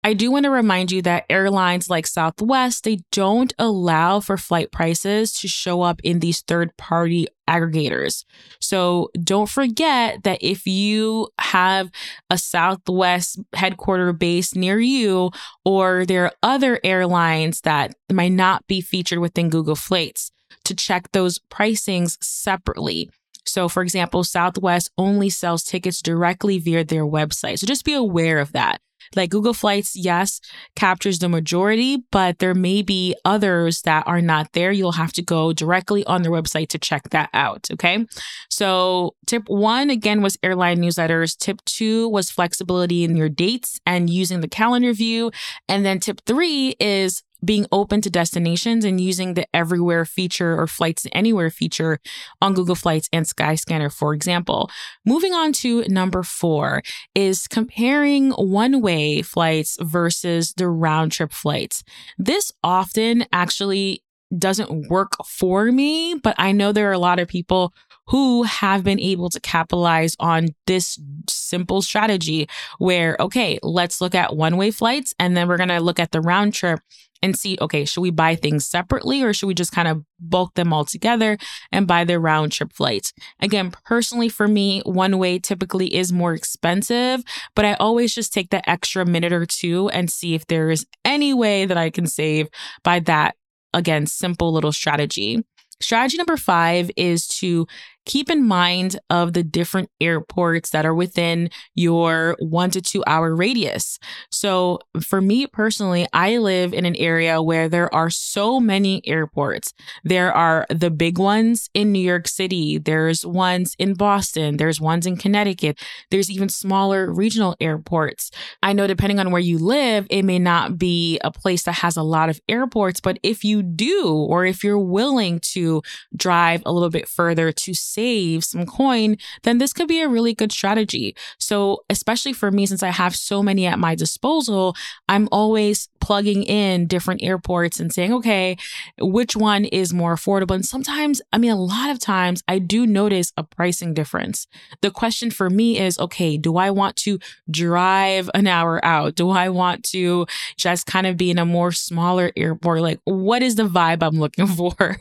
I 0.03 0.13
do 0.13 0.31
want 0.31 0.43
to 0.43 0.49
remind 0.49 0.91
you 0.91 1.01
that 1.03 1.25
airlines 1.29 1.89
like 1.89 2.07
Southwest, 2.07 2.83
they 2.83 2.99
don't 3.11 3.53
allow 3.57 4.19
for 4.19 4.37
flight 4.37 4.71
prices 4.71 5.31
to 5.39 5.47
show 5.47 5.81
up 5.81 6.01
in 6.03 6.19
these 6.19 6.41
third 6.41 6.75
party 6.75 7.27
aggregators. 7.49 8.25
So 8.59 9.09
don't 9.23 9.49
forget 9.49 10.23
that 10.23 10.39
if 10.41 10.67
you 10.67 11.29
have 11.39 11.89
a 12.29 12.37
Southwest 12.37 13.39
headquarter 13.53 14.11
base 14.11 14.55
near 14.55 14.79
you, 14.79 15.31
or 15.63 16.05
there 16.05 16.25
are 16.25 16.33
other 16.43 16.81
airlines 16.83 17.61
that 17.61 17.95
might 18.11 18.33
not 18.33 18.67
be 18.67 18.81
featured 18.81 19.19
within 19.19 19.49
Google 19.49 19.75
Flights, 19.75 20.31
to 20.65 20.75
check 20.75 21.11
those 21.11 21.39
pricings 21.39 22.17
separately. 22.21 23.09
So, 23.45 23.67
for 23.67 23.83
example, 23.83 24.23
Southwest 24.23 24.91
only 24.97 25.29
sells 25.29 25.63
tickets 25.63 26.01
directly 26.01 26.59
via 26.59 26.83
their 26.83 27.05
website. 27.05 27.59
So 27.59 27.67
just 27.67 27.85
be 27.85 27.93
aware 27.93 28.39
of 28.39 28.53
that. 28.53 28.79
Like 29.15 29.29
Google 29.29 29.53
Flights, 29.53 29.95
yes, 29.95 30.39
captures 30.75 31.19
the 31.19 31.29
majority, 31.29 32.03
but 32.11 32.39
there 32.39 32.53
may 32.53 32.81
be 32.81 33.15
others 33.25 33.81
that 33.81 34.05
are 34.07 34.21
not 34.21 34.51
there. 34.53 34.71
You'll 34.71 34.93
have 34.93 35.13
to 35.13 35.21
go 35.21 35.53
directly 35.53 36.05
on 36.05 36.21
their 36.21 36.31
website 36.31 36.69
to 36.69 36.77
check 36.77 37.09
that 37.09 37.29
out. 37.33 37.67
Okay. 37.71 38.05
So, 38.49 39.15
tip 39.25 39.43
one 39.47 39.89
again 39.89 40.21
was 40.21 40.37
airline 40.43 40.79
newsletters. 40.79 41.37
Tip 41.37 41.63
two 41.65 42.09
was 42.09 42.29
flexibility 42.29 43.03
in 43.03 43.15
your 43.15 43.29
dates 43.29 43.79
and 43.85 44.09
using 44.09 44.41
the 44.41 44.47
calendar 44.47 44.93
view. 44.93 45.31
And 45.67 45.85
then 45.85 45.99
tip 45.99 46.21
three 46.25 46.75
is 46.79 47.23
being 47.43 47.65
open 47.71 48.01
to 48.01 48.09
destinations 48.09 48.85
and 48.85 48.99
using 48.99 49.33
the 49.33 49.47
everywhere 49.53 50.05
feature 50.05 50.59
or 50.59 50.67
flights 50.67 51.05
anywhere 51.13 51.49
feature 51.49 51.99
on 52.41 52.53
Google 52.53 52.75
Flights 52.75 53.09
and 53.11 53.25
Skyscanner, 53.25 53.91
for 53.91 54.13
example. 54.13 54.69
Moving 55.05 55.33
on 55.33 55.53
to 55.53 55.83
number 55.87 56.23
four 56.23 56.83
is 57.15 57.47
comparing 57.47 58.31
one 58.31 58.81
way 58.81 59.21
flights 59.21 59.77
versus 59.81 60.53
the 60.53 60.67
round 60.67 61.11
trip 61.11 61.31
flights. 61.31 61.83
This 62.17 62.51
often 62.63 63.25
actually 63.31 64.03
doesn't 64.37 64.89
work 64.89 65.13
for 65.25 65.71
me, 65.71 66.15
but 66.15 66.35
I 66.37 66.51
know 66.51 66.71
there 66.71 66.89
are 66.89 66.93
a 66.93 66.99
lot 66.99 67.19
of 67.19 67.27
people 67.27 67.73
who 68.07 68.43
have 68.43 68.83
been 68.83 68.99
able 68.99 69.29
to 69.29 69.39
capitalize 69.39 70.15
on 70.19 70.47
this 70.67 70.99
simple 71.29 71.81
strategy 71.81 72.47
where, 72.77 73.15
okay, 73.19 73.59
let's 73.63 74.01
look 74.01 74.15
at 74.15 74.35
one 74.35 74.57
way 74.57 74.71
flights 74.71 75.13
and 75.19 75.35
then 75.37 75.47
we're 75.47 75.57
going 75.57 75.69
to 75.69 75.79
look 75.79 75.99
at 75.99 76.11
the 76.11 76.21
round 76.21 76.53
trip 76.53 76.79
and 77.23 77.39
see, 77.39 77.57
okay, 77.61 77.85
should 77.85 78.01
we 78.01 78.11
buy 78.11 78.35
things 78.35 78.67
separately 78.67 79.23
or 79.23 79.33
should 79.33 79.47
we 79.47 79.53
just 79.53 79.71
kind 79.71 79.87
of 79.87 80.03
bulk 80.19 80.53
them 80.55 80.73
all 80.73 80.83
together 80.83 81.37
and 81.71 81.87
buy 81.87 82.03
the 82.03 82.19
round 82.19 82.51
trip 82.51 82.73
flights? 82.73 83.13
Again, 83.39 83.71
personally 83.85 84.27
for 84.27 84.45
me, 84.45 84.81
one 84.85 85.17
way 85.17 85.39
typically 85.39 85.95
is 85.95 86.11
more 86.11 86.33
expensive, 86.33 87.23
but 87.55 87.63
I 87.63 87.75
always 87.75 88.13
just 88.13 88.33
take 88.33 88.49
the 88.49 88.69
extra 88.69 89.05
minute 89.05 89.31
or 89.31 89.45
two 89.45 89.87
and 89.89 90.11
see 90.11 90.35
if 90.35 90.45
there 90.47 90.69
is 90.69 90.85
any 91.05 91.33
way 91.33 91.65
that 91.65 91.77
I 91.77 91.89
can 91.89 92.07
save 92.07 92.49
by 92.83 92.99
that, 92.99 93.35
again, 93.73 94.05
simple 94.05 94.51
little 94.51 94.73
strategy. 94.73 95.45
Strategy 95.79 96.17
number 96.17 96.37
five 96.37 96.91
is 96.97 97.27
to 97.27 97.67
keep 98.05 98.29
in 98.29 98.45
mind 98.45 98.99
of 99.09 99.33
the 99.33 99.43
different 99.43 99.89
airports 100.01 100.71
that 100.71 100.85
are 100.85 100.93
within 100.93 101.49
your 101.75 102.35
one 102.39 102.71
to 102.71 102.81
two 102.81 103.03
hour 103.07 103.35
radius. 103.35 103.99
So 104.31 104.79
for 105.01 105.21
me 105.21 105.47
personally, 105.47 106.07
I 106.13 106.37
live 106.37 106.73
in 106.73 106.85
an 106.85 106.95
area 106.95 107.41
where 107.41 107.69
there 107.69 107.93
are 107.93 108.09
so 108.09 108.59
many 108.59 109.01
airports. 109.07 109.73
There 110.03 110.33
are 110.33 110.65
the 110.69 110.91
big 110.91 111.17
ones 111.17 111.69
in 111.73 111.91
New 111.91 111.99
York 111.99 112.27
City. 112.27 112.77
There's 112.77 113.25
ones 113.25 113.75
in 113.79 113.93
Boston. 113.93 114.57
There's 114.57 114.81
ones 114.81 115.05
in 115.05 115.17
Connecticut. 115.17 115.79
There's 116.11 116.29
even 116.29 116.49
smaller 116.49 117.11
regional 117.11 117.55
airports. 117.59 118.31
I 118.61 118.73
know 118.73 118.87
depending 118.87 119.19
on 119.19 119.31
where 119.31 119.41
you 119.41 119.57
live, 119.57 120.07
it 120.09 120.23
may 120.23 120.39
not 120.39 120.77
be 120.77 121.19
a 121.23 121.31
place 121.31 121.63
that 121.63 121.73
has 121.73 121.97
a 121.97 122.03
lot 122.03 122.29
of 122.29 122.39
airports, 122.49 122.99
but 122.99 123.17
if 123.23 123.43
you 123.43 123.63
do, 123.63 124.07
or 124.07 124.45
if 124.45 124.63
you're 124.63 124.79
willing 124.79 125.39
to 125.53 125.81
drive 126.15 126.61
a 126.65 126.71
little 126.71 126.89
bit 126.89 127.07
further 127.07 127.51
to 127.51 127.73
save 127.93 128.43
some 128.43 128.65
coin, 128.65 129.17
then 129.43 129.57
this 129.57 129.73
could 129.73 129.87
be 129.87 130.01
a 130.01 130.09
really 130.09 130.33
good 130.33 130.51
strategy. 130.51 131.15
So, 131.37 131.83
especially 131.89 132.33
for 132.33 132.51
me, 132.51 132.65
since 132.65 132.83
I 132.83 132.89
have 132.89 133.15
so 133.15 133.43
many 133.43 133.65
at 133.65 133.79
my 133.79 133.95
disposal, 133.95 134.75
I'm 135.07 135.27
always 135.31 135.89
plugging 136.03 136.43
in 136.43 136.85
different 136.85 137.23
airports 137.23 137.79
and 137.79 137.93
saying, 137.93 138.11
okay, 138.11 138.57
which 138.99 139.37
one 139.37 139.63
is 139.65 139.93
more 139.93 140.15
affordable? 140.15 140.55
And 140.55 140.65
sometimes, 140.65 141.21
I 141.31 141.37
mean, 141.37 141.51
a 141.51 141.55
lot 141.55 141.89
of 141.89 141.99
times 141.99 142.43
I 142.47 142.59
do 142.59 142.85
notice 142.85 143.31
a 143.37 143.43
pricing 143.43 143.93
difference. 143.93 144.47
The 144.81 144.91
question 144.91 145.31
for 145.31 145.49
me 145.49 145.79
is, 145.79 145.97
okay, 145.97 146.37
do 146.37 146.57
I 146.57 146.71
want 146.71 146.97
to 146.97 147.19
drive 147.49 148.29
an 148.33 148.47
hour 148.47 148.83
out? 148.83 149.15
Do 149.15 149.29
I 149.29 149.47
want 149.47 149.83
to 149.91 150.25
just 150.57 150.85
kind 150.87 151.07
of 151.07 151.15
be 151.15 151.31
in 151.31 151.39
a 151.39 151.45
more 151.45 151.71
smaller 151.71 152.31
airport? 152.35 152.81
Like, 152.81 152.99
what 153.05 153.41
is 153.41 153.55
the 153.55 153.63
vibe 153.63 154.03
I'm 154.03 154.19
looking 154.19 154.47
for, 154.59 154.99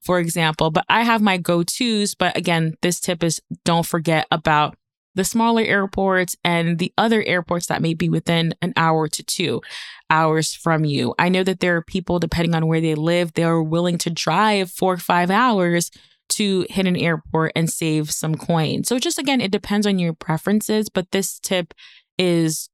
for 0.00 0.18
example? 0.18 0.70
But 0.70 0.84
I 0.88 1.02
have 1.02 1.22
my 1.22 1.38
go 1.38 1.62
tos. 1.62 2.14
But 2.14 2.29
again, 2.34 2.74
this 2.82 3.00
tip 3.00 3.22
is 3.22 3.40
don't 3.64 3.86
forget 3.86 4.26
about 4.30 4.76
the 5.14 5.24
smaller 5.24 5.62
airports 5.62 6.36
and 6.44 6.78
the 6.78 6.92
other 6.96 7.22
airports 7.24 7.66
that 7.66 7.82
may 7.82 7.94
be 7.94 8.08
within 8.08 8.54
an 8.62 8.72
hour 8.76 9.08
to 9.08 9.22
two 9.22 9.60
hours 10.08 10.54
from 10.54 10.84
you. 10.84 11.14
I 11.18 11.28
know 11.28 11.42
that 11.42 11.60
there 11.60 11.76
are 11.76 11.82
people, 11.82 12.18
depending 12.18 12.54
on 12.54 12.66
where 12.66 12.80
they 12.80 12.94
live, 12.94 13.32
they're 13.32 13.62
willing 13.62 13.98
to 13.98 14.10
drive 14.10 14.70
four 14.70 14.94
or 14.94 14.98
five 14.98 15.30
hours 15.30 15.90
to 16.30 16.64
hit 16.70 16.86
an 16.86 16.96
airport 16.96 17.52
and 17.56 17.68
save 17.68 18.10
some 18.10 18.36
coin. 18.36 18.84
So, 18.84 18.98
just 18.98 19.18
again, 19.18 19.40
it 19.40 19.50
depends 19.50 19.86
on 19.86 19.98
your 19.98 20.12
preferences, 20.12 20.88
but 20.88 21.10
this 21.10 21.40
tip 21.40 21.74
is 22.18 22.68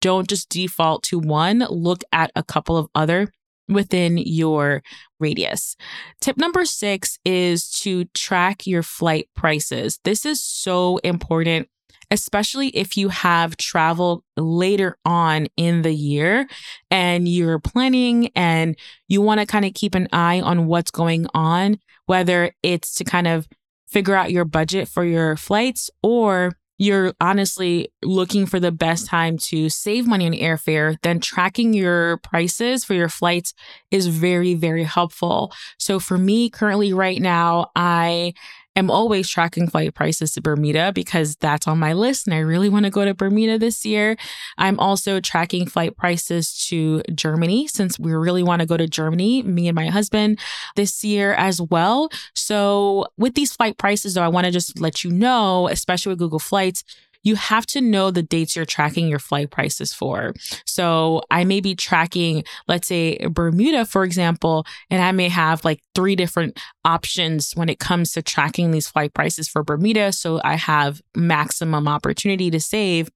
don't 0.00 0.28
just 0.28 0.48
default 0.48 1.02
to 1.04 1.18
one, 1.18 1.58
look 1.68 2.02
at 2.12 2.30
a 2.34 2.42
couple 2.42 2.76
of 2.76 2.88
other 2.94 3.32
within 3.70 4.18
your 4.18 4.82
radius. 5.18 5.76
Tip 6.20 6.36
number 6.36 6.64
six 6.64 7.18
is 7.24 7.70
to 7.70 8.04
track 8.06 8.66
your 8.66 8.82
flight 8.82 9.28
prices. 9.34 9.98
This 10.04 10.26
is 10.26 10.42
so 10.42 10.98
important 10.98 11.68
especially 12.10 12.68
if 12.68 12.96
you 12.96 13.08
have 13.08 13.56
travel 13.56 14.24
later 14.36 14.98
on 15.04 15.46
in 15.56 15.82
the 15.82 15.92
year 15.92 16.48
and 16.90 17.28
you're 17.28 17.60
planning 17.60 18.30
and 18.34 18.76
you 19.08 19.22
want 19.22 19.40
to 19.40 19.46
kind 19.46 19.64
of 19.64 19.74
keep 19.74 19.94
an 19.94 20.08
eye 20.12 20.40
on 20.40 20.66
what's 20.66 20.90
going 20.90 21.26
on, 21.34 21.78
whether 22.06 22.52
it's 22.62 22.94
to 22.94 23.04
kind 23.04 23.28
of 23.28 23.46
figure 23.86 24.14
out 24.14 24.32
your 24.32 24.44
budget 24.44 24.88
for 24.88 25.04
your 25.04 25.36
flights 25.36 25.90
or 26.02 26.52
you're 26.80 27.12
honestly 27.20 27.92
looking 28.02 28.46
for 28.46 28.58
the 28.58 28.72
best 28.72 29.06
time 29.06 29.36
to 29.36 29.68
save 29.68 30.06
money 30.06 30.24
on 30.24 30.32
airfare, 30.32 30.96
then 31.02 31.20
tracking 31.20 31.74
your 31.74 32.16
prices 32.18 32.84
for 32.84 32.94
your 32.94 33.10
flights 33.10 33.52
is 33.90 34.06
very, 34.06 34.54
very 34.54 34.84
helpful. 34.84 35.52
So 35.78 36.00
for 36.00 36.16
me, 36.16 36.48
currently, 36.48 36.94
right 36.94 37.20
now, 37.20 37.70
I 37.76 38.32
am 38.76 38.90
always 38.90 39.28
tracking 39.28 39.68
flight 39.68 39.94
prices 39.94 40.32
to 40.32 40.40
Bermuda 40.40 40.92
because 40.92 41.36
that's 41.36 41.66
on 41.66 41.78
my 41.78 41.92
list 41.92 42.26
and 42.26 42.34
I 42.34 42.38
really 42.38 42.68
want 42.68 42.84
to 42.84 42.90
go 42.90 43.04
to 43.04 43.14
Bermuda 43.14 43.58
this 43.58 43.84
year. 43.84 44.16
I'm 44.58 44.78
also 44.78 45.20
tracking 45.20 45.66
flight 45.66 45.96
prices 45.96 46.66
to 46.68 47.02
Germany 47.14 47.66
since 47.66 47.98
we 47.98 48.12
really 48.12 48.42
want 48.42 48.60
to 48.60 48.66
go 48.66 48.76
to 48.76 48.86
Germany, 48.86 49.42
me 49.42 49.68
and 49.68 49.74
my 49.74 49.88
husband 49.88 50.38
this 50.76 51.02
year 51.02 51.34
as 51.34 51.60
well. 51.60 52.10
So 52.34 53.06
with 53.18 53.34
these 53.34 53.52
flight 53.52 53.76
prices 53.76 54.14
though, 54.14 54.22
I 54.22 54.28
want 54.28 54.46
to 54.46 54.52
just 54.52 54.80
let 54.80 55.02
you 55.02 55.10
know, 55.10 55.68
especially 55.68 56.10
with 56.10 56.18
Google 56.18 56.38
Flights, 56.38 56.84
you 57.22 57.36
have 57.36 57.66
to 57.66 57.80
know 57.80 58.10
the 58.10 58.22
dates 58.22 58.56
you're 58.56 58.64
tracking 58.64 59.08
your 59.08 59.18
flight 59.18 59.50
prices 59.50 59.92
for. 59.92 60.32
So 60.66 61.22
I 61.30 61.44
may 61.44 61.60
be 61.60 61.74
tracking, 61.74 62.44
let's 62.68 62.88
say 62.88 63.18
Bermuda, 63.28 63.84
for 63.84 64.04
example, 64.04 64.64
and 64.90 65.02
I 65.02 65.12
may 65.12 65.28
have 65.28 65.64
like 65.64 65.80
three 65.94 66.16
different 66.16 66.58
options 66.84 67.52
when 67.54 67.68
it 67.68 67.78
comes 67.78 68.12
to 68.12 68.22
tracking 68.22 68.70
these 68.70 68.88
flight 68.88 69.14
prices 69.14 69.48
for 69.48 69.62
Bermuda. 69.62 70.12
So 70.12 70.40
I 70.44 70.54
have 70.56 71.00
maximum 71.14 71.88
opportunity 71.88 72.50
to 72.50 72.60
save 72.60 73.10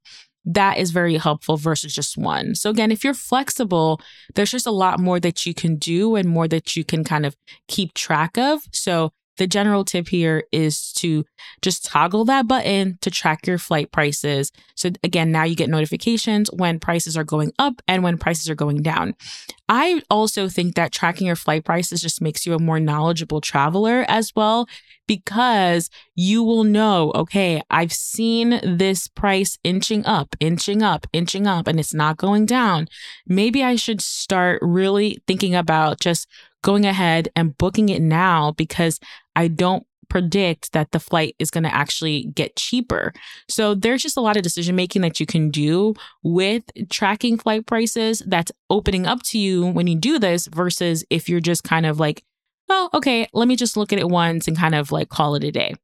that 0.45 0.77
is 0.77 0.91
very 0.91 1.17
helpful 1.17 1.57
versus 1.57 1.95
just 1.95 2.19
one. 2.19 2.55
So 2.55 2.71
again, 2.71 2.91
if 2.91 3.03
you're 3.03 3.15
flexible, 3.15 4.01
there's 4.35 4.51
just 4.51 4.67
a 4.67 4.73
lot 4.73 5.01
more 5.01 5.19
that 5.21 5.47
you 5.47 5.55
can 5.55 5.77
do 5.77 6.17
and 6.17 6.29
more 6.29 6.47
that 6.49 6.77
you 6.77 6.85
can 6.85 7.03
kind 7.03 7.25
of 7.25 7.35
keep 7.67 7.95
track 7.95 8.37
of. 8.37 8.61
So 8.71 9.13
the 9.37 9.47
general 9.47 9.85
tip 9.85 10.09
here 10.09 10.45
is 10.53 10.93
to 10.95 11.25
just 11.63 11.85
toggle 11.85 12.25
that 12.27 12.47
button 12.47 12.99
to 13.01 13.11
track 13.11 13.47
your 13.47 13.59
flight 13.59 13.91
prices. 13.93 14.53
So, 14.77 14.91
again, 15.03 15.33
now 15.33 15.45
you 15.45 15.57
get 15.57 15.71
notifications 15.71 16.51
when 16.53 16.79
prices 16.79 17.17
are 17.17 17.25
going 17.25 17.53
up 17.59 17.83
and 17.89 18.03
when 18.03 18.19
prices 18.19 18.49
are 18.49 18.55
going 18.55 18.83
down. 18.83 19.15
I 19.69 20.03
also 20.11 20.49
think 20.49 20.75
that 20.75 20.93
tracking 20.93 21.27
your 21.27 21.37
flight 21.37 21.65
prices 21.65 22.01
just 22.01 22.21
makes 22.21 22.47
you 22.47 22.55
a 22.55 22.59
more 22.59 22.79
knowledgeable 22.79 23.41
traveler 23.41 24.05
as 24.09 24.33
well, 24.37 24.69
because 25.07 25.91
you 26.15 26.43
will 26.43 26.65
know, 26.65 27.13
okay, 27.15 27.63
I've 27.71 27.93
seen 27.93 28.61
this 28.63 29.09
price 29.09 29.59
inching 29.65 30.05
up, 30.07 30.37
inching 30.41 30.83
up, 30.83 31.07
inching 31.13 31.47
up, 31.47 31.67
and 31.67 31.79
it's 31.81 31.95
not 31.95 32.17
going 32.17 32.47
down. 32.47 32.89
Maybe 33.27 33.63
I 33.63 33.77
should 33.77 34.01
start 34.01 34.61
really 34.63 35.19
thinking 35.27 35.55
about 35.55 36.01
just 36.01 36.27
going 36.65 36.87
ahead 36.87 37.29
and 37.37 37.57
booking 37.59 37.91
it 37.91 38.01
now 38.03 38.53
because 38.53 38.99
I 39.37 39.49
don't 39.49 39.87
predict 40.09 40.73
that 40.73 40.93
the 40.93 40.99
flight 40.99 41.37
is 41.39 41.51
going 41.51 41.65
to 41.65 41.75
actually 41.75 42.31
get 42.35 42.57
cheaper. 42.57 43.13
So 43.49 43.75
there's 43.75 44.03
just 44.03 44.17
a 44.17 44.21
lot 44.21 44.37
of 44.37 44.43
decision 44.43 44.75
making 44.75 45.03
that 45.03 45.21
you 45.21 45.27
can 45.27 45.51
do 45.51 45.95
with 46.23 46.65
tracking 46.91 47.37
flight 47.37 47.67
prices 47.67 48.23
that's 48.27 48.51
opening 48.71 49.07
up 49.07 49.23
to 49.25 49.39
you 49.39 49.67
when 49.67 49.87
you 49.87 49.97
do 49.97 50.19
this 50.19 50.47
versus 50.47 51.05
if 51.11 51.29
you're 51.29 51.41
just 51.41 51.65
kind 51.65 51.85
of 51.85 52.01
like, 52.01 52.25
oh, 52.71 52.89
okay, 52.95 53.29
let 53.35 53.47
me 53.47 53.57
just 53.57 53.77
look 53.77 53.93
at 53.93 53.99
it 53.99 54.09
once 54.09 54.49
and 54.49 54.57
kind 54.57 54.75
of 54.75 54.91
like 54.91 55.11
call 55.11 55.35
it 55.35 55.45
a 55.45 55.53
day. 55.53 55.75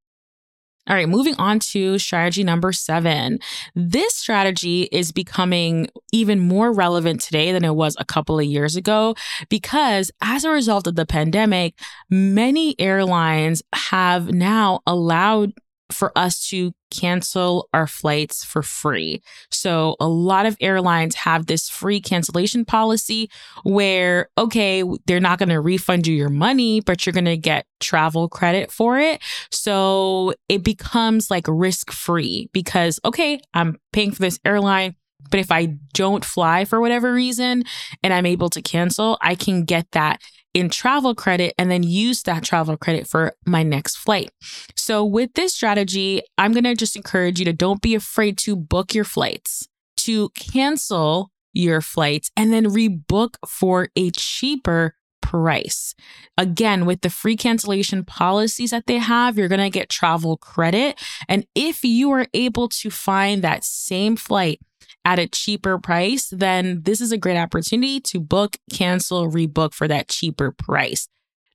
All 0.88 0.96
right, 0.96 1.08
moving 1.08 1.34
on 1.36 1.60
to 1.70 1.98
strategy 1.98 2.42
number 2.42 2.72
seven. 2.72 3.38
This 3.74 4.16
strategy 4.16 4.88
is 4.90 5.12
becoming 5.12 5.88
even 6.12 6.40
more 6.40 6.72
relevant 6.72 7.20
today 7.20 7.52
than 7.52 7.64
it 7.64 7.76
was 7.76 7.96
a 7.98 8.04
couple 8.04 8.38
of 8.38 8.46
years 8.46 8.76
ago 8.76 9.14
because 9.48 10.10
as 10.20 10.44
a 10.44 10.50
result 10.50 10.86
of 10.86 10.96
the 10.96 11.06
pandemic, 11.06 11.74
many 12.08 12.74
airlines 12.80 13.62
have 13.72 14.32
now 14.32 14.80
allowed 14.86 15.52
for 15.92 16.16
us 16.16 16.48
to 16.48 16.72
cancel 16.90 17.68
our 17.72 17.86
flights 17.86 18.44
for 18.44 18.62
free. 18.62 19.22
So 19.50 19.96
a 20.00 20.08
lot 20.08 20.46
of 20.46 20.56
airlines 20.60 21.14
have 21.14 21.46
this 21.46 21.68
free 21.68 22.00
cancellation 22.00 22.64
policy 22.64 23.30
where, 23.62 24.28
okay, 24.36 24.82
they're 25.06 25.20
not 25.20 25.38
going 25.38 25.50
to 25.50 25.60
refund 25.60 26.06
you 26.06 26.14
your 26.14 26.28
money, 26.28 26.80
but 26.80 27.06
you're 27.06 27.12
going 27.12 27.24
to 27.26 27.36
get 27.36 27.66
travel 27.78 28.28
credit 28.28 28.72
for 28.72 28.98
it. 28.98 29.22
So 29.50 30.34
it 30.48 30.64
becomes 30.64 31.30
like 31.30 31.46
risk 31.48 31.90
free 31.92 32.48
because, 32.52 32.98
okay, 33.04 33.40
I'm 33.54 33.78
paying 33.92 34.12
for 34.12 34.22
this 34.22 34.40
airline. 34.44 34.96
But 35.30 35.40
if 35.40 35.52
I 35.52 35.76
don't 35.92 36.24
fly 36.24 36.64
for 36.64 36.80
whatever 36.80 37.12
reason 37.12 37.62
and 38.02 38.12
I'm 38.12 38.26
able 38.26 38.48
to 38.50 38.62
cancel, 38.62 39.18
I 39.20 39.34
can 39.34 39.64
get 39.64 39.86
that 39.92 40.20
in 40.54 40.68
travel 40.68 41.14
credit 41.14 41.54
and 41.58 41.70
then 41.70 41.82
use 41.82 42.22
that 42.24 42.42
travel 42.42 42.76
credit 42.76 43.06
for 43.06 43.34
my 43.46 43.62
next 43.62 43.96
flight. 43.96 44.30
So 44.76 45.04
with 45.04 45.34
this 45.34 45.54
strategy, 45.54 46.22
I'm 46.38 46.52
going 46.52 46.64
to 46.64 46.74
just 46.74 46.96
encourage 46.96 47.38
you 47.38 47.44
to 47.44 47.52
don't 47.52 47.80
be 47.80 47.94
afraid 47.94 48.38
to 48.38 48.56
book 48.56 48.94
your 48.94 49.04
flights, 49.04 49.68
to 49.98 50.30
cancel 50.30 51.30
your 51.52 51.80
flights 51.80 52.30
and 52.36 52.52
then 52.52 52.66
rebook 52.66 53.34
for 53.46 53.88
a 53.96 54.10
cheaper 54.10 54.94
price. 55.20 55.94
Again, 56.36 56.86
with 56.86 57.02
the 57.02 57.10
free 57.10 57.36
cancellation 57.36 58.04
policies 58.04 58.70
that 58.70 58.86
they 58.86 58.98
have, 58.98 59.36
you're 59.36 59.48
going 59.48 59.60
to 59.60 59.70
get 59.70 59.88
travel 59.88 60.36
credit. 60.36 61.00
And 61.28 61.46
if 61.54 61.84
you 61.84 62.10
are 62.12 62.26
able 62.34 62.68
to 62.68 62.90
find 62.90 63.42
that 63.42 63.64
same 63.64 64.16
flight 64.16 64.60
at 65.04 65.18
a 65.18 65.26
cheaper 65.26 65.78
price, 65.78 66.28
then 66.30 66.82
this 66.82 67.00
is 67.00 67.12
a 67.12 67.18
great 67.18 67.38
opportunity 67.38 68.00
to 68.00 68.20
book, 68.20 68.56
cancel, 68.72 69.30
rebook 69.30 69.74
for 69.74 69.88
that 69.88 70.08
cheaper 70.08 70.50
price. 70.50 71.08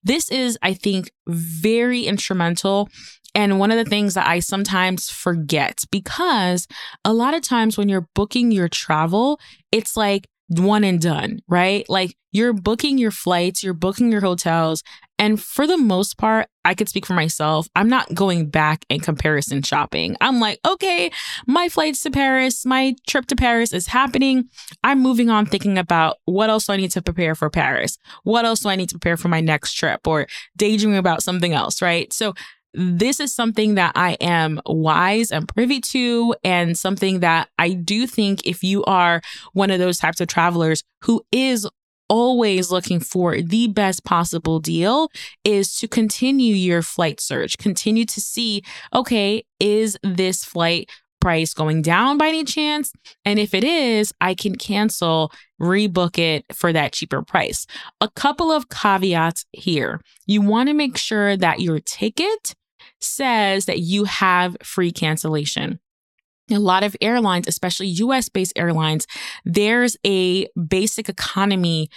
This 0.04 0.30
is, 0.30 0.58
I 0.62 0.74
think, 0.74 1.12
very 1.28 2.04
instrumental 2.04 2.90
and 3.36 3.60
one 3.60 3.70
of 3.70 3.78
the 3.78 3.90
things 3.90 4.14
that 4.14 4.26
I 4.26 4.40
sometimes 4.40 5.10
forget 5.10 5.84
because 5.92 6.68
a 7.04 7.14
lot 7.14 7.34
of 7.34 7.42
times 7.42 7.78
when 7.78 7.90
you're 7.90 8.08
booking 8.16 8.52
your 8.52 8.70
travel, 8.70 9.40
it's 9.74 9.98
like 9.98 10.28
one 10.48 10.84
and 10.84 11.02
done, 11.02 11.40
right? 11.48 11.86
Like 11.90 12.16
you're 12.32 12.54
booking 12.54 12.98
your 12.98 13.12
flights, 13.12 13.64
you're 13.64 13.74
booking 13.74 14.12
your 14.12 14.22
hotels. 14.22 14.84
And 15.18 15.42
for 15.42 15.66
the 15.66 15.78
most 15.78 16.18
part, 16.18 16.48
I 16.66 16.74
could 16.74 16.90
speak 16.90 17.06
for 17.06 17.14
myself. 17.14 17.70
I'm 17.76 17.88
not 17.88 18.14
going 18.14 18.50
back 18.50 18.84
and 18.90 19.02
comparison 19.02 19.62
shopping. 19.62 20.18
I'm 20.20 20.42
like, 20.42 20.60
okay, 20.68 21.10
my 21.48 21.70
flights 21.70 22.02
to 22.04 22.12
Paris, 22.12 22.66
my 22.66 22.96
trip 23.08 23.28
to 23.28 23.36
Paris 23.36 23.72
is 23.72 23.88
happening. 23.88 24.50
I'm 24.84 25.00
moving 25.02 25.30
on 25.30 25.46
thinking 25.46 25.78
about 25.78 26.18
what 26.26 26.50
else 26.50 26.66
do 26.66 26.74
I 26.74 26.78
need 26.78 26.92
to 26.92 27.02
prepare 27.02 27.36
for 27.36 27.50
Paris? 27.50 27.98
What 28.24 28.44
else 28.44 28.60
do 28.60 28.70
I 28.70 28.76
need 28.76 28.90
to 28.90 28.96
prepare 28.96 29.16
for 29.16 29.30
my 29.30 29.40
next 29.40 29.74
trip 29.74 30.06
or 30.06 30.28
daydreaming 30.58 30.98
about 30.98 31.24
something 31.24 31.54
else, 31.54 31.82
right? 31.82 32.12
So 32.12 32.34
this 32.76 33.20
is 33.20 33.34
something 33.34 33.76
that 33.76 33.94
I 33.96 34.14
am 34.22 34.62
wise 34.66 35.32
and 35.32 35.48
privy 35.48 35.80
to, 35.82 36.36
and 36.44 36.78
something 36.78 37.22
that 37.22 37.50
I 37.58 37.74
do 37.74 38.06
think 38.08 38.46
if 38.46 38.64
you 38.64 38.84
are 38.86 39.22
one 39.54 39.72
of 39.72 39.80
those 39.80 39.98
types 39.98 40.22
of 40.22 40.28
travelers 40.28 40.84
who 41.02 41.24
is 41.32 41.68
always 42.08 42.72
looking 42.72 43.00
for 43.00 43.42
the 43.42 43.68
best 43.68 44.04
possible 44.04 44.60
deal 44.60 45.10
is 45.44 45.76
to 45.78 45.88
continue 45.88 46.54
your 46.54 46.82
flight 46.82 47.20
search, 47.20 47.58
continue 47.58 48.06
to 48.06 48.22
see, 48.22 48.62
okay, 48.94 49.44
is 49.60 49.98
this 50.04 50.46
flight 50.46 50.90
price 51.20 51.56
going 51.56 51.82
down 51.82 52.20
by 52.20 52.28
any 52.28 52.44
chance? 52.44 52.92
And 53.26 53.40
if 53.40 53.56
it 53.56 53.64
is, 53.64 54.14
I 54.22 54.36
can 54.36 54.56
cancel, 54.56 55.32
rebook 55.60 56.20
it 56.20 56.46
for 56.54 56.72
that 56.72 56.94
cheaper 56.94 57.24
price. 57.24 57.66
A 58.00 58.10
couple 58.10 58.52
of 58.52 58.70
caveats 58.70 59.46
here. 59.52 60.00
You 60.28 60.42
want 60.42 60.70
to 60.70 60.74
make 60.74 60.98
sure 60.98 61.36
that 61.36 61.62
your 61.62 61.80
ticket 61.80 62.54
says 63.00 63.66
that 63.66 63.80
you 63.80 64.06
have 64.06 64.58
free 64.64 64.92
cancellation. 64.92 65.80
A 66.52 66.60
lot 66.60 66.84
of 66.84 66.96
airlines, 67.02 67.48
especially 67.48 67.88
US 67.88 68.30
based 68.30 68.54
airlines, 68.56 69.08
there's 69.44 69.98
a 70.06 70.48
basic 70.68 71.10
economy 71.10 71.90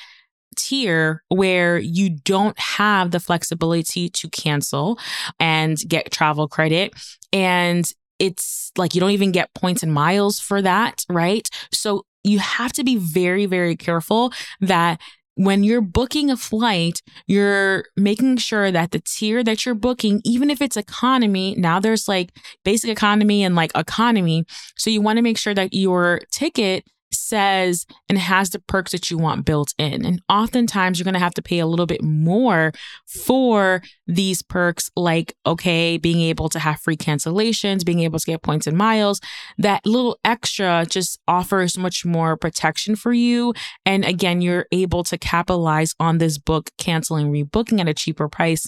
tier 0.56 1.22
where 1.28 1.78
you 1.78 2.10
don't 2.10 2.58
have 2.58 3.10
the 3.10 3.20
flexibility 3.20 4.08
to 4.08 4.28
cancel 4.30 4.98
and 5.38 5.78
get 5.86 6.10
travel 6.10 6.48
credit. 6.48 6.92
And 7.32 7.90
it's 8.18 8.72
like 8.76 8.94
you 8.94 9.00
don't 9.00 9.12
even 9.12 9.32
get 9.32 9.54
points 9.54 9.82
and 9.82 9.92
miles 9.92 10.40
for 10.40 10.60
that, 10.62 11.04
right? 11.08 11.48
So 11.72 12.04
you 12.24 12.38
have 12.40 12.72
to 12.74 12.84
be 12.84 12.96
very, 12.96 13.46
very 13.46 13.76
careful 13.76 14.32
that 14.60 15.00
when 15.38 15.62
you're 15.62 15.80
booking 15.80 16.32
a 16.32 16.36
flight, 16.36 17.00
you're 17.28 17.84
making 17.96 18.38
sure 18.38 18.72
that 18.72 18.90
the 18.90 18.98
tier 18.98 19.44
that 19.44 19.64
you're 19.64 19.74
booking, 19.76 20.20
even 20.24 20.50
if 20.50 20.60
it's 20.60 20.76
economy, 20.76 21.54
now 21.56 21.78
there's 21.78 22.08
like 22.08 22.36
basic 22.64 22.90
economy 22.90 23.44
and 23.44 23.54
like 23.54 23.70
economy. 23.76 24.44
So 24.76 24.90
you 24.90 25.00
want 25.00 25.18
to 25.18 25.22
make 25.22 25.38
sure 25.38 25.54
that 25.54 25.72
your 25.72 26.20
ticket 26.32 26.84
says 27.10 27.86
and 28.08 28.18
has 28.18 28.50
the 28.50 28.58
perks 28.58 28.92
that 28.92 29.10
you 29.10 29.18
want 29.18 29.44
built 29.44 29.74
in. 29.78 30.04
And 30.04 30.20
oftentimes 30.28 30.98
you're 30.98 31.04
going 31.04 31.14
to 31.14 31.20
have 31.20 31.34
to 31.34 31.42
pay 31.42 31.58
a 31.58 31.66
little 31.66 31.86
bit 31.86 32.02
more 32.02 32.72
for 33.06 33.82
these 34.06 34.42
perks, 34.42 34.90
like, 34.96 35.34
okay, 35.46 35.98
being 35.98 36.20
able 36.20 36.48
to 36.50 36.58
have 36.58 36.80
free 36.80 36.96
cancellations, 36.96 37.84
being 37.84 38.00
able 38.00 38.18
to 38.18 38.26
get 38.26 38.42
points 38.42 38.66
and 38.66 38.76
miles. 38.76 39.20
That 39.58 39.84
little 39.86 40.18
extra 40.24 40.86
just 40.88 41.18
offers 41.28 41.78
much 41.78 42.04
more 42.04 42.36
protection 42.36 42.96
for 42.96 43.12
you. 43.12 43.54
And 43.84 44.04
again, 44.04 44.40
you're 44.40 44.66
able 44.72 45.04
to 45.04 45.18
capitalize 45.18 45.94
on 46.00 46.18
this 46.18 46.38
book 46.38 46.70
canceling, 46.78 47.32
rebooking 47.32 47.80
at 47.80 47.88
a 47.88 47.94
cheaper 47.94 48.28
price 48.28 48.66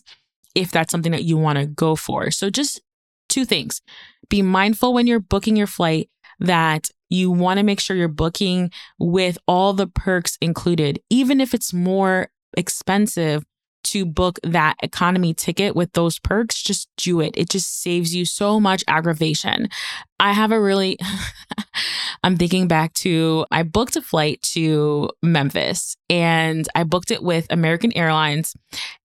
if 0.54 0.70
that's 0.72 0.90
something 0.90 1.12
that 1.12 1.24
you 1.24 1.36
want 1.36 1.58
to 1.58 1.66
go 1.66 1.94
for. 1.94 2.30
So 2.30 2.50
just 2.50 2.80
two 3.28 3.44
things 3.44 3.80
be 4.28 4.42
mindful 4.42 4.92
when 4.92 5.06
you're 5.06 5.20
booking 5.20 5.56
your 5.56 5.66
flight 5.66 6.08
that 6.38 6.90
you 7.10 7.30
want 7.30 7.58
to 7.58 7.64
make 7.64 7.80
sure 7.80 7.96
you're 7.96 8.08
booking 8.08 8.70
with 8.98 9.36
all 9.46 9.72
the 9.72 9.86
perks 9.86 10.38
included, 10.40 11.00
even 11.10 11.40
if 11.40 11.52
it's 11.52 11.72
more 11.72 12.30
expensive 12.56 13.44
to 13.82 14.04
book 14.04 14.38
that 14.42 14.76
economy 14.82 15.34
ticket 15.34 15.74
with 15.74 15.92
those 15.92 16.18
perks, 16.18 16.62
just 16.62 16.88
do 16.96 17.20
it. 17.20 17.34
It 17.36 17.48
just 17.48 17.82
saves 17.82 18.14
you 18.14 18.24
so 18.24 18.60
much 18.60 18.84
aggravation. 18.86 19.68
I 20.18 20.32
have 20.32 20.52
a 20.52 20.60
really, 20.60 20.98
I'm 22.22 22.36
thinking 22.36 22.68
back 22.68 22.92
to, 22.94 23.46
I 23.50 23.62
booked 23.62 23.96
a 23.96 24.02
flight 24.02 24.42
to 24.52 25.10
Memphis 25.22 25.96
and 26.08 26.68
I 26.74 26.84
booked 26.84 27.10
it 27.10 27.22
with 27.22 27.46
American 27.50 27.96
Airlines. 27.96 28.54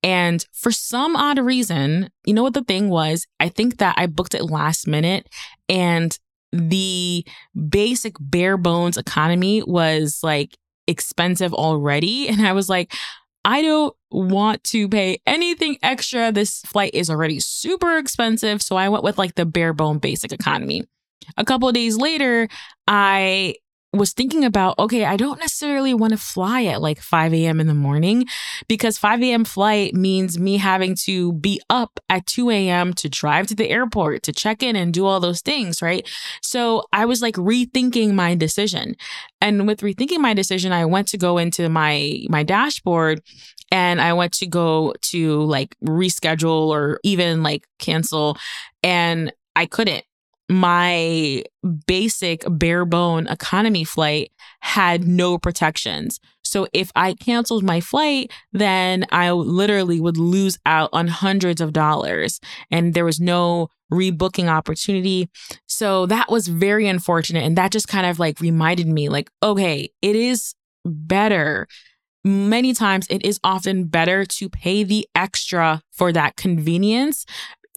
And 0.04 0.46
for 0.52 0.72
some 0.72 1.16
odd 1.16 1.40
reason, 1.40 2.10
you 2.26 2.34
know 2.34 2.44
what 2.44 2.54
the 2.54 2.64
thing 2.64 2.90
was? 2.90 3.26
I 3.40 3.50
think 3.50 3.78
that 3.78 3.96
I 3.98 4.08
booked 4.08 4.36
it 4.36 4.44
last 4.44 4.88
minute 4.88 5.30
and 5.70 6.18
the 6.56 7.26
basic 7.70 8.16
bare 8.20 8.58
bones 8.58 8.98
economy 8.98 9.64
was 9.64 10.20
like 10.24 10.58
expensive 10.88 11.53
already. 11.53 12.27
And 12.36 12.46
I 12.46 12.53
was 12.53 12.70
like, 12.70 12.94
I 13.44 13.62
don't 13.62 13.96
want 14.12 14.64
to 14.66 14.90
pay 14.90 15.20
anything 15.27 15.77
extra. 15.84 16.32
This 16.32 16.62
flight 16.62 16.92
is 16.94 17.10
already 17.10 17.40
super 17.40 17.98
expensive. 17.98 18.62
So 18.62 18.75
I 18.75 18.90
went 18.90 19.03
with 19.03 19.18
like 19.18 19.36
the 19.36 19.46
bare 19.46 19.74
bone 19.74 20.00
basic 20.00 20.32
economy. 20.32 20.84
A 21.38 21.46
couple 21.46 21.72
days 21.72 21.98
later, 21.98 22.48
I 22.88 23.56
was 23.96 24.14
thinking 24.14 24.46
about 24.46 24.77
okay, 24.77 25.05
I 25.05 25.18
don't 25.18 25.40
necessarily 25.40 25.94
want 25.94 26.12
to 26.12 26.18
fly 26.18 26.66
at 26.66 26.81
like 26.81 27.00
5 27.00 27.34
a.m. 27.34 27.60
in 27.60 27.68
the 27.68 27.74
morning 27.74 28.25
because 28.68 28.98
5 28.98 29.22
a.m. 29.24 29.46
flight 29.46 29.94
means 29.94 30.38
me 30.40 30.58
having 30.58 30.96
to 31.05 31.34
be 31.34 31.62
up 31.70 32.00
at 32.10 32.25
2 32.27 32.50
a.m. 32.50 32.94
to 32.94 33.10
drive 33.10 33.48
to 33.48 33.55
the 33.55 33.70
airport 33.70 34.24
to 34.24 34.34
check 34.34 34.62
in 34.62 34.75
and 34.75 34.94
do 34.94 35.05
all 35.05 35.20
those 35.20 35.42
things, 35.42 35.81
right? 35.81 36.08
So 36.42 36.84
I 36.94 37.05
was 37.05 37.22
like 37.22 37.36
rethinking 37.36 38.14
my 38.14 38.36
decision. 38.36 38.96
And 39.42 39.68
with 39.68 39.81
rethinking 39.81 40.20
my 40.20 40.34
decision, 40.34 40.72
I 40.72 40.86
went 40.86 41.08
to 41.10 41.18
go 41.18 41.38
into 41.38 41.70
my 41.70 42.25
my 42.29 42.44
dashboard 42.44 43.22
and 43.72 44.01
I 44.01 44.14
went 44.14 44.34
to 44.34 44.48
go 44.48 44.94
to 45.12 45.44
like 45.44 45.75
reschedule 45.84 46.70
or 46.70 47.00
even 47.03 47.44
like 47.44 47.68
cancel 47.79 48.38
and 48.84 49.34
I 49.55 49.66
couldn't 49.66 50.03
my 50.50 51.44
basic 51.88 52.44
bare 52.48 52.86
bone 52.86 53.27
economy 53.27 53.84
flight 53.84 54.31
had 54.60 55.08
no 55.08 55.38
protections. 55.38 56.20
So 56.44 56.68
if 56.74 56.92
I 56.96 57.16
canceled 57.16 57.64
my 57.64 57.81
flight, 57.81 58.31
then 58.53 59.05
I 59.12 59.31
literally 59.31 60.00
would 60.00 60.18
lose 60.18 60.60
out 60.66 60.90
on 60.94 61.08
hundreds 61.08 61.62
of 61.62 61.74
dollars 61.74 62.40
and 62.70 62.94
there 62.94 63.05
was 63.05 63.20
no 63.20 63.70
rebooking 63.92 64.48
opportunity. 64.48 65.29
So 65.68 66.05
that 66.08 66.29
was 66.29 66.48
very 66.48 66.88
unfortunate. 66.88 67.44
And 67.44 67.58
that 67.58 67.72
just 67.72 67.88
kind 67.88 68.05
of 68.05 68.20
like 68.20 68.40
reminded 68.40 68.88
me 68.88 69.10
like, 69.10 69.29
okay, 69.42 69.90
it 70.01 70.16
is 70.16 70.53
better 70.86 71.68
many 72.24 72.74
times 72.74 73.05
it 73.10 73.24
is 73.24 73.40
often 73.44 73.86
better 73.86 74.25
to 74.25 74.50
pay 74.50 74.84
the 74.84 75.08
extra 75.14 75.81
for 75.92 76.12
that 76.12 76.36
convenience 76.36 77.25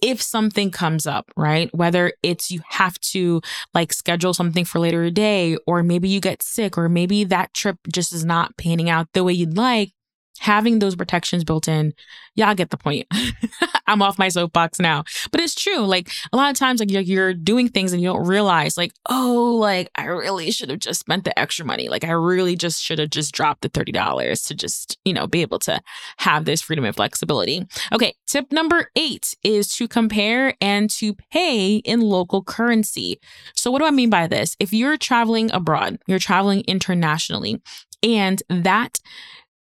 if 0.01 0.21
something 0.21 0.71
comes 0.71 1.05
up, 1.05 1.31
right? 1.35 1.73
Whether 1.73 2.13
it's 2.23 2.51
you 2.51 2.61
have 2.69 2.99
to 2.99 3.41
like 3.73 3.93
schedule 3.93 4.33
something 4.33 4.65
for 4.65 4.79
later 4.79 5.03
today, 5.03 5.57
or 5.67 5.83
maybe 5.83 6.09
you 6.09 6.19
get 6.19 6.43
sick, 6.43 6.77
or 6.77 6.89
maybe 6.89 7.23
that 7.25 7.53
trip 7.53 7.77
just 7.91 8.13
is 8.13 8.25
not 8.25 8.57
panning 8.57 8.89
out 8.89 9.07
the 9.13 9.23
way 9.23 9.33
you'd 9.33 9.57
like, 9.57 9.91
having 10.39 10.79
those 10.79 10.95
protections 10.95 11.43
built 11.43 11.67
in, 11.67 11.93
y'all 12.35 12.55
get 12.55 12.69
the 12.69 12.77
point. 12.77 13.07
I'm 13.87 14.01
off 14.01 14.19
my 14.19 14.29
soapbox 14.29 14.79
now. 14.79 15.03
But 15.31 15.41
it's 15.41 15.55
true. 15.55 15.79
Like 15.79 16.11
a 16.31 16.37
lot 16.37 16.51
of 16.51 16.57
times, 16.57 16.79
like 16.79 16.91
you're, 16.91 17.01
you're, 17.01 17.33
doing 17.33 17.69
things 17.69 17.93
and 17.93 18.01
you 18.01 18.09
don't 18.09 18.27
realize, 18.27 18.77
like, 18.77 18.91
oh, 19.09 19.57
like 19.59 19.89
I 19.95 20.05
really 20.05 20.51
should 20.51 20.69
have 20.69 20.79
just 20.79 20.99
spent 20.99 21.23
the 21.23 21.37
extra 21.37 21.65
money. 21.65 21.89
Like 21.89 22.03
I 22.03 22.11
really 22.11 22.55
just 22.55 22.83
should 22.83 22.99
have 22.99 23.09
just 23.09 23.33
dropped 23.33 23.61
the 23.61 23.69
$30 23.69 24.47
to 24.47 24.55
just, 24.55 24.97
you 25.05 25.13
know, 25.13 25.25
be 25.25 25.41
able 25.41 25.59
to 25.59 25.79
have 26.17 26.45
this 26.45 26.61
freedom 26.61 26.85
and 26.85 26.95
flexibility. 26.95 27.65
Okay. 27.91 28.13
Tip 28.27 28.51
number 28.51 28.89
eight 28.95 29.35
is 29.43 29.73
to 29.75 29.87
compare 29.87 30.55
and 30.61 30.89
to 30.91 31.15
pay 31.31 31.77
in 31.77 32.01
local 32.01 32.43
currency. 32.43 33.19
So 33.55 33.71
what 33.71 33.79
do 33.79 33.85
I 33.85 33.91
mean 33.91 34.09
by 34.09 34.27
this? 34.27 34.55
If 34.59 34.73
you're 34.73 34.97
traveling 34.97 35.51
abroad, 35.51 35.99
you're 36.07 36.19
traveling 36.19 36.61
internationally, 36.67 37.61
and 38.03 38.41
that 38.49 38.99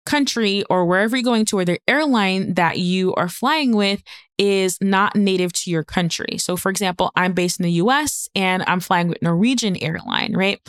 country 0.06 0.64
or 0.70 0.86
wherever 0.86 1.16
you're 1.16 1.24
going 1.24 1.46
to, 1.46 1.60
or 1.60 1.66
the 1.66 1.80
airline 1.88 2.56
that 2.56 2.80
you 2.80 3.14
are 3.16 3.30
flying 3.30 3.76
with 3.76 4.04
is 4.38 4.78
not 4.82 5.16
native 5.16 5.54
to 5.54 5.72
your 5.72 5.84
country. 5.84 6.38
So, 6.38 6.58
for 6.58 6.70
example, 6.70 7.12
I'm 7.16 7.34
based 7.34 7.60
in 7.60 7.64
the 7.64 7.72
US 7.74 8.28
and 8.36 8.64
I'm 8.68 8.80
flying 8.80 9.08
with 9.08 9.22
Norwegian 9.22 9.82
airline, 9.82 10.34
right? 10.36 10.60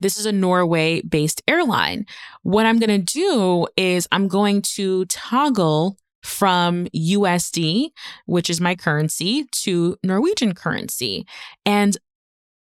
This 0.00 0.18
is 0.18 0.26
a 0.26 0.32
Norway 0.32 1.00
based 1.02 1.42
airline. 1.46 2.06
What 2.42 2.66
I'm 2.66 2.78
going 2.78 3.04
to 3.04 3.12
do 3.12 3.68
is 3.76 4.08
I'm 4.10 4.28
going 4.28 4.62
to 4.62 5.04
toggle 5.06 5.96
from 6.22 6.86
USD, 6.86 7.90
which 8.26 8.50
is 8.50 8.60
my 8.60 8.74
currency, 8.74 9.46
to 9.52 9.96
Norwegian 10.02 10.54
currency. 10.54 11.26
And 11.64 11.96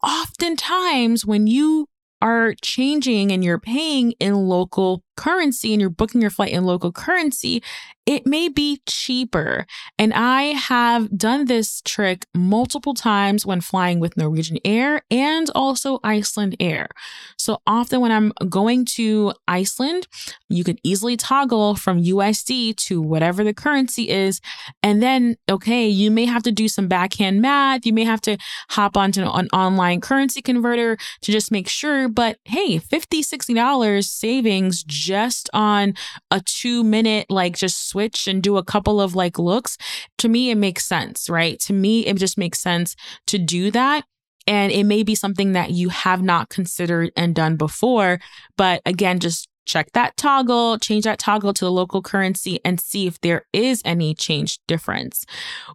oftentimes, 0.03 1.25
when 1.25 1.47
you 1.47 1.89
are 2.23 2.55
changing 2.63 3.33
and 3.33 3.45
you're 3.45 3.61
paying 3.61 4.13
in 4.13 4.35
local 4.35 5.03
currency 5.17 5.73
and 5.73 5.81
you're 5.81 5.91
booking 5.91 6.21
your 6.21 6.31
flight 6.31 6.53
in 6.53 6.65
local 6.65 6.93
currency, 6.93 7.63
it 8.07 8.25
may 8.25 8.49
be 8.49 8.81
cheaper. 8.87 9.67
And 9.99 10.15
I 10.15 10.43
have 10.55 11.19
done 11.19 11.47
this 11.47 11.83
trick 11.85 12.25
multiple 12.35 12.95
times 12.95 13.45
when 13.45 13.61
flying 13.61 13.99
with 13.99 14.17
Norwegian 14.17 14.59
Air 14.65 15.03
and 15.11 15.51
also 15.57 15.99
Icelandair. 15.99 16.87
So 17.37 17.59
often 17.67 18.01
when 18.01 18.13
I'm 18.13 18.33
going 18.49 18.85
to 18.95 19.33
Iceland, 19.49 20.07
you 20.49 20.63
can 20.63 20.79
easily 20.85 21.17
toggle 21.17 21.75
from 21.75 22.03
USD 22.03 22.77
to 22.77 23.03
whatever 23.03 23.43
the 23.43 23.53
currency 23.53 24.09
is. 24.09 24.41
And 24.85 25.03
then, 25.03 25.37
okay, 25.51 25.89
you 25.89 26.13
may 26.13 26.27
have 26.27 26.45
to 26.45 26.53
do 26.53 26.69
some 26.69 26.87
backhand 26.87 27.43
math. 27.43 27.85
You 27.85 27.93
may 27.93 28.05
have 28.05 28.21
to 28.23 28.37
hop 28.71 28.97
onto 28.97 29.23
an 29.23 29.49
online 29.53 30.01
currency 30.01 30.43
converter 30.43 30.97
to 31.23 31.33
just 31.33 31.51
make 31.51 31.69
sure. 31.69 32.09
But 32.09 32.39
hey, 32.45 32.79
$50, 32.79 33.21
$60 33.21 34.05
savings 34.05 34.85
just 35.07 35.49
on 35.55 35.95
a 36.31 36.41
two 36.41 36.83
minute, 36.83 37.27
like 37.31 37.57
just 37.57 37.89
switch 37.89 38.27
and 38.27 38.43
do 38.43 38.57
a 38.57 38.65
couple 38.65 39.01
of 39.01 39.15
like 39.15 39.39
looks, 39.39 39.79
to 40.19 40.29
me, 40.29 40.51
it 40.51 40.57
makes 40.57 40.85
sense, 40.85 41.31
right? 41.31 41.61
To 41.61 41.73
me, 41.73 42.07
it 42.07 42.17
just 42.17 42.37
makes 42.37 42.59
sense 42.59 42.97
to 43.29 43.39
do 43.39 43.71
that. 43.71 44.05
And 44.49 44.71
it 44.73 44.85
may 44.85 45.03
be 45.03 45.15
something 45.15 45.53
that 45.53 45.71
you 45.71 45.89
have 45.89 46.23
not 46.23 46.49
considered 46.49 47.11
and 47.17 47.35
done 47.35 47.57
before. 47.57 48.21
But 48.57 48.81
again, 48.85 49.19
just 49.19 49.49
check 49.65 49.93
that 49.93 50.17
toggle, 50.17 50.79
change 50.79 51.05
that 51.05 51.19
toggle 51.19 51.53
to 51.53 51.65
the 51.65 51.73
local 51.73 52.01
currency 52.01 52.61
and 52.65 52.81
see 52.81 53.07
if 53.07 53.21
there 53.21 53.45
is 53.53 53.83
any 53.85 54.15
change 54.15 54.61
difference. 54.67 55.27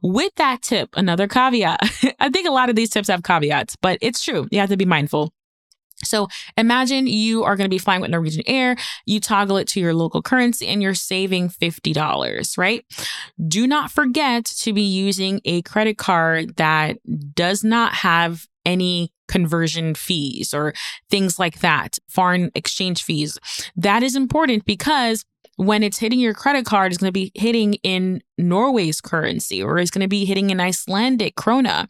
With 0.01 0.33
that 0.35 0.61
tip, 0.61 0.89
another 0.95 1.27
caveat. 1.27 1.79
I 2.19 2.29
think 2.29 2.47
a 2.47 2.51
lot 2.51 2.69
of 2.69 2.75
these 2.75 2.89
tips 2.89 3.09
have 3.09 3.23
caveats, 3.23 3.75
but 3.75 3.97
it's 4.01 4.23
true. 4.23 4.47
You 4.51 4.59
have 4.59 4.69
to 4.69 4.77
be 4.77 4.85
mindful. 4.85 5.33
So 6.03 6.27
imagine 6.57 7.07
you 7.07 7.43
are 7.43 7.55
going 7.55 7.65
to 7.65 7.73
be 7.73 7.77
flying 7.77 8.01
with 8.01 8.11
Norwegian 8.11 8.43
Air, 8.47 8.75
you 9.05 9.19
toggle 9.19 9.57
it 9.57 9.67
to 9.69 9.79
your 9.79 9.93
local 9.93 10.21
currency 10.21 10.67
and 10.67 10.81
you're 10.81 10.93
saving 10.93 11.49
$50, 11.49 12.57
right? 12.57 12.85
Do 13.47 13.67
not 13.67 13.91
forget 13.91 14.45
to 14.45 14.73
be 14.73 14.83
using 14.83 15.41
a 15.45 15.61
credit 15.63 15.97
card 15.97 16.57
that 16.57 16.97
does 17.33 17.63
not 17.63 17.93
have 17.93 18.47
any 18.65 19.11
conversion 19.27 19.95
fees 19.95 20.53
or 20.53 20.73
things 21.09 21.39
like 21.39 21.59
that, 21.59 21.97
foreign 22.09 22.51
exchange 22.53 23.03
fees. 23.03 23.39
That 23.75 24.03
is 24.03 24.15
important 24.15 24.65
because 24.65 25.25
when 25.55 25.83
it's 25.83 25.99
hitting 25.99 26.19
your 26.19 26.33
credit 26.33 26.65
card, 26.65 26.91
it's 26.91 26.99
going 26.99 27.09
to 27.09 27.11
be 27.11 27.31
hitting 27.35 27.75
in 27.75 28.21
Norway's 28.37 29.01
currency 29.01 29.61
or 29.61 29.77
it's 29.77 29.91
going 29.91 30.01
to 30.01 30.07
be 30.07 30.25
hitting 30.25 30.49
in 30.49 30.59
Icelandic 30.59 31.35
krona. 31.35 31.87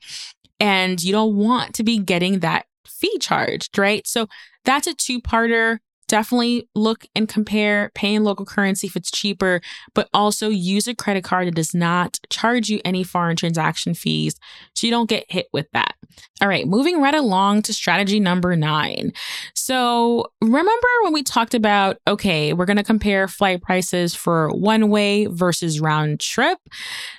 And 0.60 1.02
you 1.02 1.12
don't 1.12 1.36
want 1.36 1.74
to 1.76 1.84
be 1.84 1.98
getting 1.98 2.40
that 2.40 2.66
fee 2.86 3.18
charged, 3.20 3.78
right? 3.78 4.06
So 4.08 4.28
that's 4.66 4.88
a 4.88 4.94
two 4.94 5.22
parter. 5.22 5.80
Definitely 6.08 6.68
look 6.76 7.06
and 7.16 7.30
compare 7.30 7.90
paying 7.96 8.26
local 8.26 8.46
currency 8.46 8.88
if 8.88 8.98
it's 8.98 9.10
cheaper, 9.10 9.62
but 9.94 10.10
also 10.14 10.50
use 10.50 10.86
a 10.86 10.94
credit 10.94 11.24
card 11.24 11.48
that 11.48 11.56
does 11.56 11.74
not 11.74 12.20
charge 12.30 12.68
you 12.68 12.82
any 12.84 13.02
foreign 13.02 13.38
transaction 13.38 13.94
fees 13.94 14.36
so 14.76 14.86
you 14.86 14.92
don't 14.92 15.10
get 15.10 15.32
hit 15.32 15.48
with 15.54 15.68
that. 15.72 15.96
All 16.42 16.50
right, 16.50 16.68
moving 16.68 17.00
right 17.00 17.16
along 17.16 17.62
to 17.62 17.74
strategy 17.74 18.20
number 18.20 18.58
nine. 18.58 19.14
So, 19.56 20.26
remember 20.42 20.88
when 21.04 21.14
we 21.14 21.24
talked 21.24 21.54
about, 21.54 21.98
okay, 22.06 22.52
we're 22.52 22.66
going 22.66 22.76
to 22.76 22.84
compare 22.84 23.30
flight 23.30 23.62
prices 23.62 24.14
for 24.14 24.50
one 24.50 24.90
way 24.90 25.28
versus 25.28 25.80
round 25.80 26.20
trip? 26.20 26.58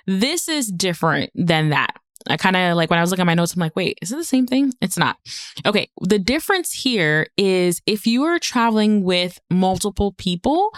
This 0.06 0.48
is 0.50 0.70
different 0.70 1.30
than 1.34 1.70
that. 1.70 1.96
I 2.28 2.36
kind 2.36 2.56
of 2.56 2.76
like 2.76 2.90
when 2.90 2.98
I 2.98 3.02
was 3.02 3.10
looking 3.10 3.22
at 3.22 3.26
my 3.26 3.34
notes, 3.34 3.54
I'm 3.54 3.60
like, 3.60 3.76
wait, 3.76 3.98
is 4.02 4.12
it 4.12 4.16
the 4.16 4.24
same 4.24 4.46
thing? 4.46 4.72
It's 4.80 4.98
not. 4.98 5.16
Okay. 5.66 5.90
The 6.00 6.18
difference 6.18 6.72
here 6.72 7.26
is 7.36 7.80
if 7.86 8.06
you 8.06 8.24
are 8.24 8.38
traveling 8.38 9.02
with 9.02 9.40
multiple 9.50 10.12
people, 10.12 10.70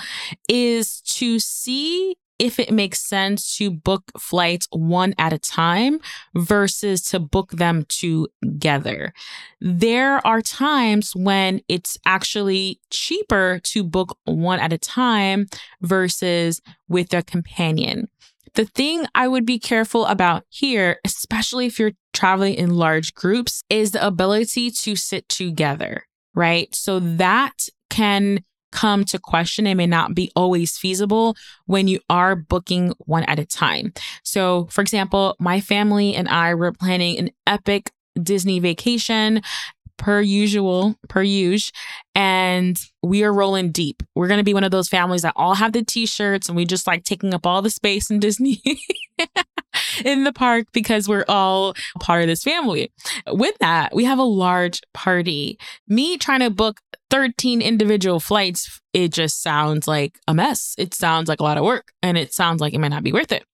is 0.48 1.00
to 1.02 1.38
see 1.38 2.16
if 2.38 2.58
it 2.58 2.72
makes 2.72 3.00
sense 3.00 3.56
to 3.56 3.70
book 3.70 4.10
flights 4.18 4.66
one 4.70 5.14
at 5.18 5.32
a 5.32 5.38
time 5.38 6.00
versus 6.34 7.02
to 7.02 7.20
book 7.20 7.52
them 7.52 7.84
together. 7.88 9.12
There 9.60 10.24
are 10.26 10.42
times 10.42 11.14
when 11.14 11.60
it's 11.68 11.96
actually 12.04 12.80
cheaper 12.90 13.60
to 13.64 13.84
book 13.84 14.18
one 14.24 14.58
at 14.58 14.72
a 14.72 14.78
time 14.78 15.46
versus 15.80 16.60
with 16.88 17.14
a 17.14 17.22
companion. 17.22 18.08
The 18.54 18.64
thing 18.64 19.06
I 19.14 19.26
would 19.26 19.44
be 19.44 19.58
careful 19.58 20.06
about 20.06 20.44
here, 20.48 20.98
especially 21.04 21.66
if 21.66 21.78
you're 21.78 21.92
traveling 22.12 22.54
in 22.54 22.74
large 22.74 23.14
groups, 23.14 23.62
is 23.68 23.90
the 23.90 24.06
ability 24.06 24.70
to 24.70 24.94
sit 24.94 25.28
together, 25.28 26.04
right? 26.34 26.72
So 26.74 27.00
that 27.00 27.68
can 27.90 28.44
come 28.70 29.04
to 29.06 29.18
question. 29.18 29.66
It 29.66 29.74
may 29.74 29.86
not 29.86 30.14
be 30.14 30.30
always 30.36 30.76
feasible 30.76 31.36
when 31.66 31.88
you 31.88 32.00
are 32.10 32.36
booking 32.36 32.92
one 32.98 33.24
at 33.24 33.38
a 33.38 33.46
time. 33.46 33.92
So, 34.22 34.66
for 34.70 34.82
example, 34.82 35.36
my 35.38 35.60
family 35.60 36.14
and 36.14 36.28
I 36.28 36.54
were 36.54 36.72
planning 36.72 37.18
an 37.18 37.30
epic 37.46 37.90
Disney 38.20 38.60
vacation 38.60 39.42
per 39.96 40.20
usual, 40.20 40.96
per 41.08 41.22
usual. 41.22 41.72
And 42.14 42.80
we 43.02 43.24
are 43.24 43.32
rolling 43.32 43.72
deep. 43.72 44.02
We're 44.14 44.28
going 44.28 44.38
to 44.38 44.44
be 44.44 44.54
one 44.54 44.64
of 44.64 44.70
those 44.70 44.88
families 44.88 45.22
that 45.22 45.34
all 45.36 45.54
have 45.54 45.72
the 45.72 45.84
t 45.84 46.06
shirts 46.06 46.48
and 46.48 46.56
we 46.56 46.64
just 46.64 46.86
like 46.86 47.04
taking 47.04 47.34
up 47.34 47.46
all 47.46 47.62
the 47.62 47.70
space 47.70 48.10
in 48.10 48.20
Disney 48.20 48.62
in 50.04 50.24
the 50.24 50.32
park 50.32 50.66
because 50.72 51.08
we're 51.08 51.24
all 51.28 51.74
part 52.00 52.22
of 52.22 52.28
this 52.28 52.42
family. 52.42 52.92
With 53.26 53.56
that, 53.58 53.94
we 53.94 54.04
have 54.04 54.18
a 54.18 54.24
large 54.24 54.80
party. 54.92 55.58
Me 55.88 56.16
trying 56.16 56.40
to 56.40 56.50
book 56.50 56.80
13 57.10 57.60
individual 57.60 58.20
flights, 58.20 58.80
it 58.92 59.12
just 59.12 59.42
sounds 59.42 59.86
like 59.86 60.18
a 60.28 60.34
mess. 60.34 60.74
It 60.78 60.94
sounds 60.94 61.28
like 61.28 61.40
a 61.40 61.44
lot 61.44 61.58
of 61.58 61.64
work 61.64 61.92
and 62.02 62.16
it 62.16 62.32
sounds 62.32 62.60
like 62.60 62.74
it 62.74 62.78
might 62.78 62.88
not 62.88 63.02
be 63.04 63.12
worth 63.12 63.32
it. 63.32 63.44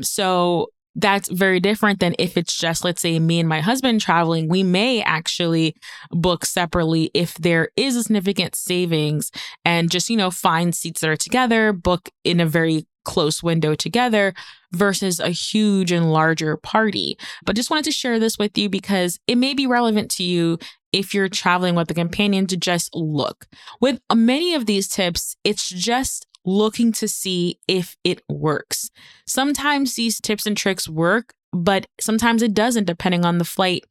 So 0.00 0.68
that's 0.94 1.28
very 1.28 1.60
different 1.60 2.00
than 2.00 2.14
if 2.18 2.36
it's 2.36 2.56
just, 2.56 2.84
let's 2.84 3.02
say, 3.02 3.18
me 3.18 3.40
and 3.40 3.48
my 3.48 3.60
husband 3.60 4.00
traveling. 4.00 4.48
We 4.48 4.62
may 4.62 5.02
actually 5.02 5.74
book 6.10 6.44
separately 6.44 7.10
if 7.14 7.34
there 7.34 7.70
is 7.76 7.96
a 7.96 8.02
significant 8.02 8.54
savings 8.54 9.30
and 9.64 9.90
just, 9.90 10.08
you 10.08 10.16
know, 10.16 10.30
find 10.30 10.74
seats 10.74 11.00
that 11.00 11.10
are 11.10 11.16
together, 11.16 11.72
book 11.72 12.08
in 12.22 12.40
a 12.40 12.46
very 12.46 12.86
close 13.04 13.42
window 13.42 13.74
together 13.74 14.32
versus 14.72 15.20
a 15.20 15.28
huge 15.28 15.92
and 15.92 16.12
larger 16.12 16.56
party. 16.56 17.18
But 17.44 17.56
just 17.56 17.70
wanted 17.70 17.84
to 17.84 17.92
share 17.92 18.18
this 18.18 18.38
with 18.38 18.56
you 18.56 18.68
because 18.68 19.18
it 19.26 19.36
may 19.36 19.54
be 19.54 19.66
relevant 19.66 20.10
to 20.12 20.24
you 20.24 20.58
if 20.92 21.12
you're 21.12 21.28
traveling 21.28 21.74
with 21.74 21.90
a 21.90 21.94
companion 21.94 22.46
to 22.46 22.56
just 22.56 22.90
look. 22.94 23.46
With 23.80 24.00
many 24.14 24.54
of 24.54 24.66
these 24.66 24.88
tips, 24.88 25.36
it's 25.44 25.68
just 25.68 26.26
looking 26.44 26.92
to 26.92 27.08
see 27.08 27.58
if 27.68 27.96
it 28.04 28.22
works. 28.28 28.90
Sometimes 29.26 29.94
these 29.94 30.20
tips 30.20 30.46
and 30.46 30.56
tricks 30.56 30.88
work, 30.88 31.34
but 31.52 31.86
sometimes 32.00 32.42
it 32.42 32.54
doesn't, 32.54 32.86
depending 32.86 33.24
on 33.24 33.38
the 33.38 33.44
flight 33.44 33.84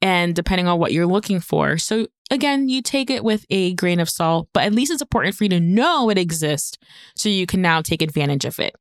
and 0.00 0.34
depending 0.34 0.66
on 0.66 0.78
what 0.78 0.92
you're 0.92 1.06
looking 1.06 1.40
for. 1.40 1.76
So, 1.78 2.06
again, 2.30 2.68
you 2.68 2.82
take 2.82 3.10
it 3.10 3.22
with 3.22 3.44
a 3.50 3.74
grain 3.74 4.00
of 4.00 4.08
salt, 4.08 4.48
but 4.54 4.64
at 4.64 4.72
least 4.72 4.90
it's 4.90 5.02
important 5.02 5.34
for 5.34 5.44
you 5.44 5.50
to 5.50 5.60
know 5.60 6.10
it 6.10 6.18
exists 6.18 6.78
so 7.14 7.28
you 7.28 7.46
can 7.46 7.60
now 7.60 7.82
take 7.82 8.02
advantage 8.02 8.44
of 8.44 8.58
it. 8.58 8.74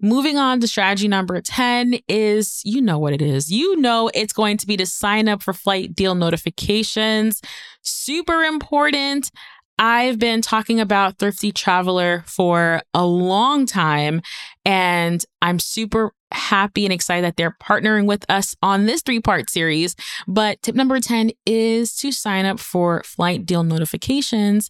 Moving 0.00 0.36
on 0.36 0.60
to 0.60 0.68
strategy 0.68 1.08
number 1.08 1.40
10 1.40 2.00
is 2.08 2.60
you 2.64 2.82
know 2.82 2.98
what 2.98 3.14
it 3.14 3.22
is. 3.22 3.50
You 3.50 3.76
know 3.76 4.10
it's 4.12 4.32
going 4.32 4.58
to 4.58 4.66
be 4.66 4.76
to 4.76 4.84
sign 4.84 5.28
up 5.28 5.42
for 5.42 5.54
flight 5.54 5.94
deal 5.94 6.14
notifications. 6.14 7.40
Super 7.80 8.42
important. 8.42 9.30
I've 9.78 10.18
been 10.18 10.40
talking 10.40 10.78
about 10.78 11.18
Thrifty 11.18 11.50
Traveler 11.50 12.22
for 12.26 12.82
a 12.92 13.04
long 13.04 13.66
time, 13.66 14.22
and 14.64 15.24
I'm 15.42 15.58
super 15.58 16.12
happy 16.30 16.84
and 16.84 16.92
excited 16.92 17.24
that 17.24 17.36
they're 17.36 17.56
partnering 17.62 18.06
with 18.06 18.24
us 18.28 18.54
on 18.62 18.86
this 18.86 19.02
three 19.02 19.20
part 19.20 19.50
series. 19.50 19.96
But 20.28 20.62
tip 20.62 20.74
number 20.74 21.00
10 21.00 21.32
is 21.46 21.94
to 21.96 22.12
sign 22.12 22.44
up 22.44 22.60
for 22.60 23.02
flight 23.04 23.46
deal 23.46 23.64
notifications 23.64 24.68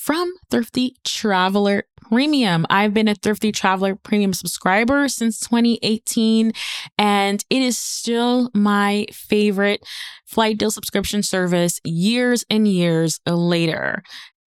from 0.00 0.32
Thrifty 0.50 0.96
Traveler 1.04 1.84
Premium. 2.00 2.64
I've 2.70 2.94
been 2.94 3.06
a 3.06 3.14
Thrifty 3.14 3.52
Traveler 3.52 3.96
Premium 3.96 4.32
subscriber 4.32 5.08
since 5.08 5.38
2018, 5.40 6.52
and 6.96 7.44
it 7.50 7.62
is 7.62 7.78
still 7.78 8.50
my 8.54 9.04
favorite 9.12 9.82
flight 10.24 10.56
deal 10.56 10.70
subscription 10.70 11.22
service 11.22 11.80
years 11.84 12.46
and 12.48 12.66
years 12.66 13.20
later. 13.26 14.02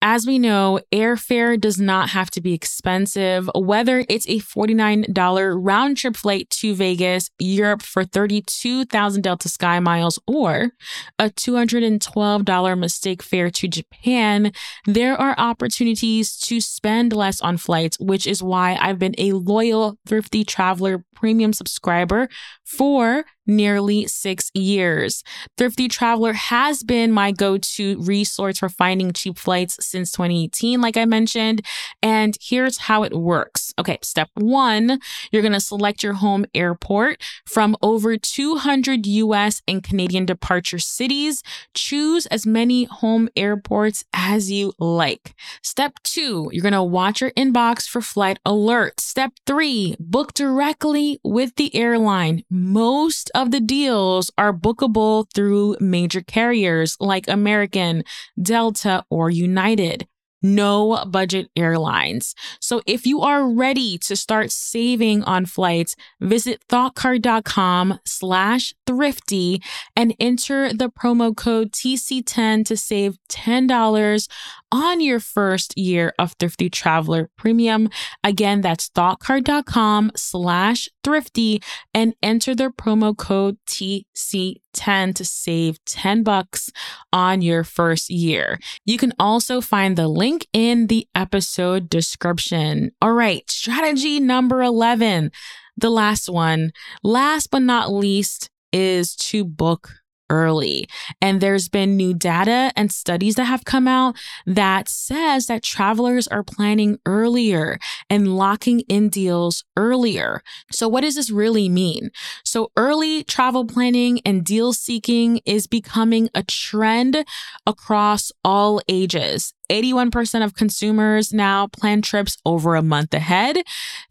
As 0.06 0.26
we 0.26 0.38
know, 0.38 0.80
airfare 0.92 1.58
does 1.58 1.80
not 1.80 2.10
have 2.10 2.30
to 2.32 2.42
be 2.42 2.52
expensive, 2.52 3.48
whether 3.54 4.04
it's 4.06 4.28
a 4.28 4.38
$49 4.38 5.56
round 5.58 5.96
trip 5.96 6.14
flight 6.14 6.50
to 6.50 6.74
Vegas, 6.74 7.30
Europe 7.38 7.80
for 7.80 8.04
32,000 8.04 9.22
Delta 9.22 9.48
Sky 9.48 9.80
miles, 9.80 10.18
or 10.26 10.72
a 11.18 11.30
$212 11.30 12.78
mistake 12.78 13.22
fare 13.22 13.48
to 13.48 13.66
Japan. 13.66 14.52
There 14.84 15.18
are 15.18 15.34
opportunities 15.38 16.36
to 16.40 16.60
spend 16.60 17.14
less 17.14 17.40
on 17.40 17.56
flights, 17.56 17.98
which 17.98 18.26
is 18.26 18.42
why 18.42 18.76
I've 18.78 18.98
been 18.98 19.14
a 19.16 19.32
loyal 19.32 19.96
Thrifty 20.06 20.44
Traveler 20.44 21.02
premium 21.14 21.54
subscriber 21.54 22.28
for 22.62 23.24
nearly 23.46 24.06
six 24.06 24.50
years. 24.54 25.22
Thrifty 25.56 25.88
Traveler 25.88 26.32
has 26.32 26.82
been 26.82 27.12
my 27.12 27.32
go 27.32 27.58
to 27.58 28.00
resource 28.00 28.58
for 28.58 28.68
finding 28.68 29.12
cheap 29.12 29.38
flights 29.38 29.76
since 29.84 30.10
2018, 30.12 30.80
like 30.80 30.96
I 30.96 31.04
mentioned. 31.04 31.64
And 32.02 32.36
here's 32.40 32.78
how 32.78 33.02
it 33.02 33.14
works. 33.14 33.72
Okay, 33.78 33.98
step 34.02 34.30
one, 34.34 35.00
you're 35.30 35.42
going 35.42 35.52
to 35.52 35.60
select 35.60 36.02
your 36.02 36.14
home 36.14 36.44
airport 36.54 37.20
from 37.46 37.76
over 37.82 38.16
200 38.16 39.06
US 39.06 39.62
and 39.66 39.82
Canadian 39.82 40.26
departure 40.26 40.78
cities. 40.78 41.42
Choose 41.74 42.26
as 42.26 42.46
many 42.46 42.84
home 42.84 43.28
airports 43.36 44.04
as 44.12 44.50
you 44.50 44.72
like. 44.78 45.34
Step 45.62 45.94
two, 46.02 46.48
you're 46.52 46.62
going 46.62 46.72
to 46.72 46.82
watch 46.82 47.20
your 47.20 47.30
inbox 47.32 47.88
for 47.88 48.00
flight 48.00 48.38
alerts. 48.46 49.00
Step 49.00 49.32
three, 49.46 49.96
book 49.98 50.34
directly 50.34 51.18
with 51.22 51.56
the 51.56 51.74
airline. 51.74 52.42
Most 52.50 53.30
of 53.34 53.50
the 53.50 53.60
deals 53.60 54.30
are 54.38 54.52
bookable 54.52 55.26
through 55.34 55.76
major 55.80 56.20
carriers 56.20 56.96
like 57.00 57.28
American, 57.28 58.04
Delta, 58.40 59.04
or 59.10 59.30
United 59.30 60.06
no 60.44 61.02
budget 61.06 61.48
airlines. 61.56 62.34
So 62.60 62.82
if 62.86 63.06
you 63.06 63.22
are 63.22 63.48
ready 63.48 63.96
to 63.98 64.14
start 64.14 64.52
saving 64.52 65.24
on 65.24 65.46
flights, 65.46 65.96
visit 66.20 66.60
thoughtcard.com 66.68 67.98
slash 68.04 68.74
thrifty 68.86 69.62
and 69.96 70.14
enter 70.20 70.72
the 70.72 70.90
promo 70.90 71.34
code 71.34 71.72
TC10 71.72 72.66
to 72.66 72.76
save 72.76 73.16
$10 73.30 74.28
on 74.72 75.00
your 75.00 75.20
first 75.20 75.76
year 75.76 76.12
of 76.18 76.32
Thrifty 76.38 76.68
Traveler 76.70 77.30
Premium. 77.36 77.88
Again, 78.22 78.60
that's 78.60 78.88
thoughtcard.com 78.90 80.12
slash 80.16 80.88
thrifty 81.02 81.62
and 81.92 82.14
enter 82.22 82.54
the 82.54 82.70
promo 82.70 83.16
code 83.16 83.58
TC10 83.68 85.14
to 85.14 85.24
save 85.24 85.84
10 85.84 86.22
bucks 86.22 86.70
on 87.12 87.42
your 87.42 87.64
first 87.64 88.10
year. 88.10 88.58
You 88.84 88.98
can 88.98 89.12
also 89.18 89.60
find 89.60 89.96
the 89.96 90.08
link 90.08 90.46
in 90.52 90.88
the 90.88 91.06
episode 91.14 91.88
description. 91.88 92.90
All 93.00 93.12
right, 93.12 93.48
strategy 93.50 94.20
number 94.20 94.62
11, 94.62 95.30
the 95.76 95.90
last 95.90 96.28
one. 96.28 96.72
Last 97.02 97.50
but 97.50 97.62
not 97.62 97.92
least 97.92 98.50
is 98.72 99.14
to 99.16 99.44
book 99.44 99.92
early. 100.30 100.86
And 101.20 101.40
there's 101.40 101.68
been 101.68 101.96
new 101.96 102.14
data 102.14 102.72
and 102.76 102.90
studies 102.92 103.34
that 103.36 103.44
have 103.44 103.64
come 103.64 103.86
out 103.86 104.16
that 104.46 104.88
says 104.88 105.46
that 105.46 105.62
travelers 105.62 106.26
are 106.28 106.42
planning 106.42 106.98
earlier 107.06 107.78
and 108.08 108.36
locking 108.36 108.80
in 108.80 109.08
deals 109.08 109.64
earlier. 109.76 110.42
So 110.70 110.88
what 110.88 111.02
does 111.02 111.14
this 111.14 111.30
really 111.30 111.68
mean? 111.68 112.10
So 112.44 112.70
early 112.76 113.24
travel 113.24 113.64
planning 113.64 114.20
and 114.24 114.44
deal 114.44 114.72
seeking 114.72 115.40
is 115.44 115.66
becoming 115.66 116.28
a 116.34 116.42
trend 116.42 117.24
across 117.66 118.32
all 118.44 118.80
ages. 118.88 119.54
81% 119.70 120.44
of 120.44 120.54
consumers 120.54 121.32
now 121.32 121.66
plan 121.68 122.02
trips 122.02 122.36
over 122.44 122.74
a 122.74 122.82
month 122.82 123.14
ahead. 123.14 123.58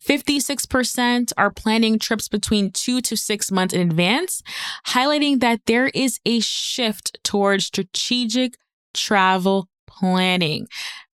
56% 0.05 1.33
are 1.37 1.51
planning 1.51 1.99
trips 1.99 2.27
between 2.27 2.71
two 2.71 3.01
to 3.01 3.15
six 3.15 3.51
months 3.51 3.73
in 3.73 3.81
advance, 3.81 4.41
highlighting 4.87 5.39
that 5.39 5.61
there 5.65 5.87
is 5.93 6.19
a 6.25 6.39
shift 6.39 7.17
towards 7.23 7.65
strategic 7.65 8.55
travel 8.93 9.67
planning. 9.87 10.67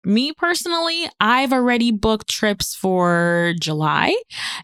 Me 0.04 0.32
personally, 0.32 1.06
I've 1.18 1.52
already 1.52 1.90
booked 1.90 2.28
trips 2.28 2.74
for 2.74 3.54
July. 3.58 4.14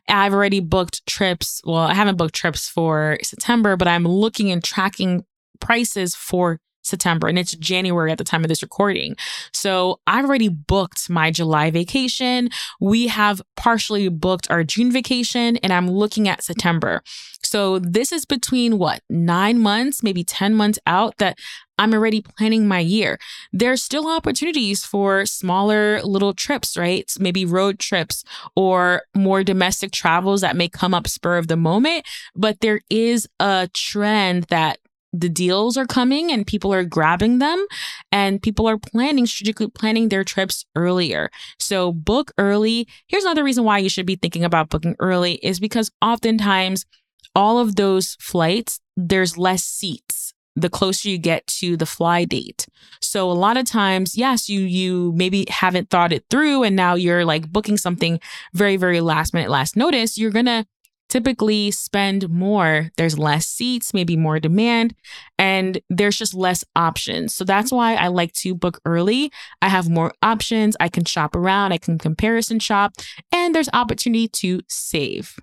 I've 0.06 0.34
already 0.34 0.60
booked 0.60 1.06
trips. 1.06 1.62
Well, 1.64 1.76
I 1.76 1.94
haven't 1.94 2.18
booked 2.18 2.34
trips 2.34 2.68
for 2.68 3.16
September, 3.22 3.76
but 3.76 3.88
I'm 3.88 4.04
looking 4.04 4.50
and 4.50 4.62
tracking 4.62 5.24
prices 5.58 6.14
for 6.14 6.58
September 6.82 7.28
and 7.28 7.38
it's 7.38 7.52
January 7.52 8.10
at 8.12 8.18
the 8.18 8.24
time 8.24 8.44
of 8.44 8.48
this 8.48 8.62
recording. 8.62 9.16
So 9.52 10.00
I've 10.06 10.24
already 10.24 10.48
booked 10.48 11.10
my 11.10 11.30
July 11.30 11.70
vacation. 11.70 12.50
We 12.80 13.08
have 13.08 13.42
partially 13.56 14.08
booked 14.08 14.50
our 14.50 14.64
June 14.64 14.90
vacation 14.90 15.56
and 15.58 15.72
I'm 15.72 15.90
looking 15.90 16.28
at 16.28 16.42
September. 16.42 17.02
So 17.42 17.78
this 17.78 18.12
is 18.12 18.24
between 18.24 18.78
what, 18.78 19.02
nine 19.10 19.58
months, 19.58 20.02
maybe 20.02 20.22
10 20.22 20.54
months 20.54 20.78
out 20.86 21.16
that 21.18 21.38
I'm 21.78 21.94
already 21.94 22.20
planning 22.20 22.68
my 22.68 22.78
year. 22.78 23.18
There's 23.52 23.82
still 23.82 24.06
opportunities 24.06 24.84
for 24.84 25.24
smaller 25.24 26.02
little 26.02 26.34
trips, 26.34 26.76
right? 26.76 27.10
Maybe 27.18 27.46
road 27.46 27.78
trips 27.78 28.22
or 28.54 29.02
more 29.16 29.42
domestic 29.42 29.90
travels 29.90 30.42
that 30.42 30.56
may 30.56 30.68
come 30.68 30.92
up 30.92 31.08
spur 31.08 31.38
of 31.38 31.48
the 31.48 31.56
moment. 31.56 32.06
But 32.36 32.60
there 32.60 32.80
is 32.90 33.26
a 33.40 33.70
trend 33.72 34.44
that 34.44 34.78
the 35.12 35.28
deals 35.28 35.76
are 35.76 35.86
coming 35.86 36.30
and 36.30 36.46
people 36.46 36.72
are 36.72 36.84
grabbing 36.84 37.38
them 37.38 37.66
and 38.12 38.42
people 38.42 38.68
are 38.68 38.78
planning 38.78 39.26
strategically 39.26 39.68
planning 39.68 40.08
their 40.08 40.24
trips 40.24 40.64
earlier. 40.76 41.30
So 41.58 41.92
book 41.92 42.32
early. 42.38 42.86
Here's 43.08 43.24
another 43.24 43.44
reason 43.44 43.64
why 43.64 43.78
you 43.78 43.88
should 43.88 44.06
be 44.06 44.16
thinking 44.16 44.44
about 44.44 44.70
booking 44.70 44.96
early 45.00 45.34
is 45.34 45.58
because 45.58 45.90
oftentimes 46.00 46.86
all 47.34 47.58
of 47.58 47.76
those 47.76 48.16
flights 48.20 48.80
there's 48.96 49.38
less 49.38 49.64
seats 49.64 50.34
the 50.56 50.68
closer 50.68 51.08
you 51.08 51.16
get 51.18 51.46
to 51.46 51.76
the 51.76 51.86
fly 51.86 52.24
date. 52.24 52.66
So 53.00 53.30
a 53.30 53.32
lot 53.32 53.56
of 53.56 53.66
times, 53.66 54.16
yes, 54.16 54.48
you 54.48 54.60
you 54.60 55.12
maybe 55.14 55.46
haven't 55.48 55.90
thought 55.90 56.12
it 56.12 56.24
through 56.28 56.64
and 56.64 56.76
now 56.76 56.94
you're 56.94 57.24
like 57.24 57.50
booking 57.50 57.76
something 57.76 58.20
very 58.52 58.76
very 58.76 59.00
last 59.00 59.32
minute 59.32 59.50
last 59.50 59.76
notice, 59.76 60.18
you're 60.18 60.30
going 60.30 60.46
to 60.46 60.66
typically 61.10 61.70
spend 61.70 62.30
more. 62.30 62.90
There's 62.96 63.18
less 63.18 63.46
seats, 63.46 63.92
maybe 63.92 64.16
more 64.16 64.40
demand, 64.40 64.94
and 65.38 65.80
there's 65.90 66.16
just 66.16 66.34
less 66.34 66.64
options. 66.74 67.34
So 67.34 67.44
that's 67.44 67.70
why 67.70 67.96
I 67.96 68.08
like 68.08 68.32
to 68.34 68.54
book 68.54 68.80
early. 68.86 69.30
I 69.60 69.68
have 69.68 69.90
more 69.90 70.14
options. 70.22 70.76
I 70.80 70.88
can 70.88 71.04
shop 71.04 71.36
around, 71.36 71.72
I 71.72 71.78
can 71.78 71.98
comparison 71.98 72.60
shop, 72.60 72.94
and 73.32 73.54
there's 73.54 73.68
opportunity 73.74 74.28
to 74.28 74.62
save. 74.68 75.36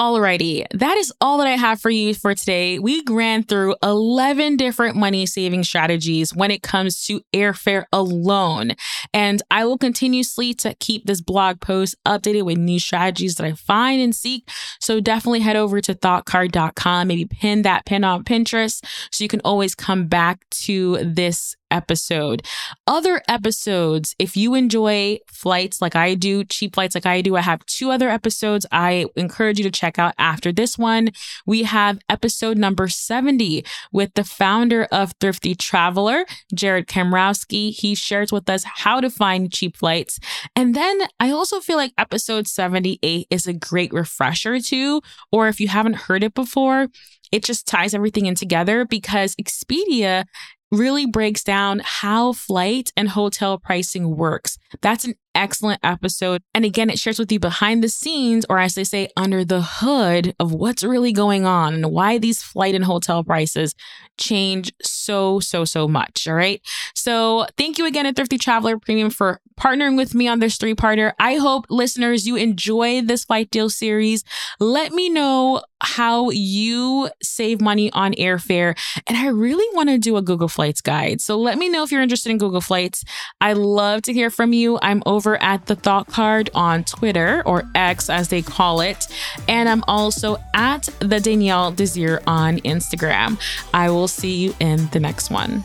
Alrighty, 0.00 0.64
that 0.72 0.96
is 0.96 1.12
all 1.20 1.36
that 1.36 1.46
I 1.46 1.58
have 1.58 1.78
for 1.78 1.90
you 1.90 2.14
for 2.14 2.34
today. 2.34 2.78
We 2.78 3.02
ran 3.06 3.42
through 3.42 3.76
11 3.82 4.56
different 4.56 4.96
money 4.96 5.26
saving 5.26 5.62
strategies 5.64 6.34
when 6.34 6.50
it 6.50 6.62
comes 6.62 7.04
to 7.04 7.20
airfare 7.34 7.84
alone. 7.92 8.72
And 9.12 9.42
I 9.50 9.66
will 9.66 9.76
continuously 9.76 10.54
to 10.54 10.74
keep 10.76 11.04
this 11.04 11.20
blog 11.20 11.60
post 11.60 11.96
updated 12.06 12.44
with 12.44 12.56
new 12.56 12.78
strategies 12.78 13.34
that 13.34 13.44
I 13.44 13.52
find 13.52 14.00
and 14.00 14.16
seek. 14.16 14.48
So 14.80 15.00
definitely 15.00 15.40
head 15.40 15.56
over 15.56 15.82
to 15.82 15.94
thoughtcard.com, 15.94 17.06
maybe 17.06 17.26
pin 17.26 17.60
that 17.62 17.84
pin 17.84 18.02
on 18.02 18.24
Pinterest 18.24 18.82
so 19.12 19.22
you 19.22 19.28
can 19.28 19.42
always 19.44 19.74
come 19.74 20.06
back 20.06 20.48
to 20.62 20.96
this 21.04 21.56
episode. 21.70 22.46
Other 22.86 23.22
episodes, 23.28 24.14
if 24.18 24.36
you 24.36 24.54
enjoy 24.54 25.18
flights 25.26 25.80
like 25.80 25.96
I 25.96 26.14
do, 26.14 26.44
cheap 26.44 26.74
flights 26.74 26.94
like 26.94 27.06
I 27.06 27.20
do, 27.20 27.36
I 27.36 27.40
have 27.40 27.64
two 27.66 27.90
other 27.90 28.08
episodes 28.08 28.66
I 28.72 29.06
encourage 29.16 29.58
you 29.58 29.64
to 29.64 29.70
check 29.70 29.98
out 29.98 30.14
after 30.18 30.52
this 30.52 30.78
one. 30.78 31.10
We 31.46 31.62
have 31.64 31.98
episode 32.08 32.58
number 32.58 32.88
70 32.88 33.64
with 33.92 34.14
the 34.14 34.24
founder 34.24 34.84
of 34.92 35.12
Thrifty 35.20 35.54
Traveler, 35.54 36.24
Jared 36.54 36.86
Kamrowski. 36.86 37.70
He 37.70 37.94
shares 37.94 38.32
with 38.32 38.48
us 38.48 38.64
how 38.64 39.00
to 39.00 39.10
find 39.10 39.52
cheap 39.52 39.76
flights. 39.76 40.18
And 40.56 40.74
then 40.74 41.00
I 41.18 41.30
also 41.30 41.60
feel 41.60 41.76
like 41.76 41.92
episode 41.98 42.46
78 42.46 43.26
is 43.30 43.46
a 43.46 43.52
great 43.52 43.92
refresher 43.92 44.60
too, 44.60 45.00
or 45.32 45.48
if 45.48 45.60
you 45.60 45.68
haven't 45.68 45.94
heard 45.94 46.22
it 46.22 46.34
before, 46.34 46.88
it 47.32 47.44
just 47.44 47.66
ties 47.66 47.94
everything 47.94 48.26
in 48.26 48.34
together 48.34 48.84
because 48.84 49.36
Expedia 49.36 50.24
really 50.70 51.06
breaks 51.06 51.42
down 51.42 51.82
how 51.84 52.32
flight 52.32 52.92
and 52.96 53.08
hotel 53.08 53.58
pricing 53.58 54.16
works. 54.16 54.58
That's 54.80 55.04
an 55.04 55.14
excellent 55.34 55.80
episode. 55.82 56.42
And 56.54 56.64
again, 56.64 56.90
it 56.90 56.98
shares 56.98 57.18
with 57.18 57.30
you 57.32 57.38
behind 57.38 57.82
the 57.82 57.88
scenes, 57.88 58.44
or 58.48 58.58
as 58.58 58.74
they 58.74 58.84
say, 58.84 59.08
under 59.16 59.44
the 59.44 59.62
hood 59.62 60.34
of 60.38 60.52
what's 60.52 60.84
really 60.84 61.12
going 61.12 61.46
on 61.46 61.74
and 61.74 61.92
why 61.92 62.18
these 62.18 62.42
flight 62.42 62.74
and 62.74 62.84
hotel 62.84 63.24
prices 63.24 63.74
change 64.18 64.72
so, 64.82 65.40
so, 65.40 65.64
so 65.64 65.88
much. 65.88 66.26
All 66.28 66.34
right. 66.34 66.60
So 66.94 67.46
thank 67.56 67.78
you 67.78 67.86
again 67.86 68.06
at 68.06 68.16
Thrifty 68.16 68.38
Traveler 68.38 68.78
Premium 68.78 69.10
for 69.10 69.40
partnering 69.58 69.96
with 69.96 70.14
me 70.14 70.26
on 70.26 70.38
this 70.38 70.56
three 70.56 70.74
parter. 70.74 71.12
I 71.18 71.36
hope 71.36 71.66
listeners, 71.68 72.26
you 72.26 72.36
enjoy 72.36 73.02
this 73.02 73.24
flight 73.24 73.50
deal 73.50 73.68
series. 73.68 74.24
Let 74.58 74.92
me 74.92 75.10
know 75.10 75.62
how 75.82 76.30
you 76.30 77.10
save 77.22 77.60
money 77.60 77.90
on 77.92 78.12
airfare. 78.14 78.78
And 79.06 79.16
I 79.16 79.28
really 79.28 79.66
want 79.74 79.88
to 79.90 79.98
do 79.98 80.16
a 80.16 80.22
Google 80.22 80.48
Flights 80.48 80.80
guide. 80.80 81.20
So 81.20 81.38
let 81.38 81.58
me 81.58 81.68
know 81.68 81.82
if 81.82 81.92
you're 81.92 82.02
interested 82.02 82.30
in 82.30 82.38
Google 82.38 82.60
Flights. 82.60 83.04
I 83.40 83.54
love 83.54 84.02
to 84.02 84.12
hear 84.12 84.30
from 84.30 84.52
you. 84.52 84.78
I'm 84.82 85.02
over 85.20 85.42
at 85.42 85.66
the 85.66 85.76
Thought 85.76 86.06
Card 86.06 86.48
on 86.54 86.82
Twitter 86.82 87.42
or 87.44 87.64
X 87.74 88.08
as 88.08 88.28
they 88.28 88.40
call 88.40 88.80
it. 88.80 89.06
And 89.46 89.68
I'm 89.68 89.84
also 89.86 90.38
at 90.54 90.88
the 91.00 91.20
Danielle 91.20 91.72
Desir 91.72 92.22
on 92.26 92.56
Instagram. 92.60 93.38
I 93.74 93.90
will 93.90 94.08
see 94.08 94.34
you 94.36 94.54
in 94.60 94.86
the 94.92 94.98
next 94.98 95.30
one. 95.30 95.62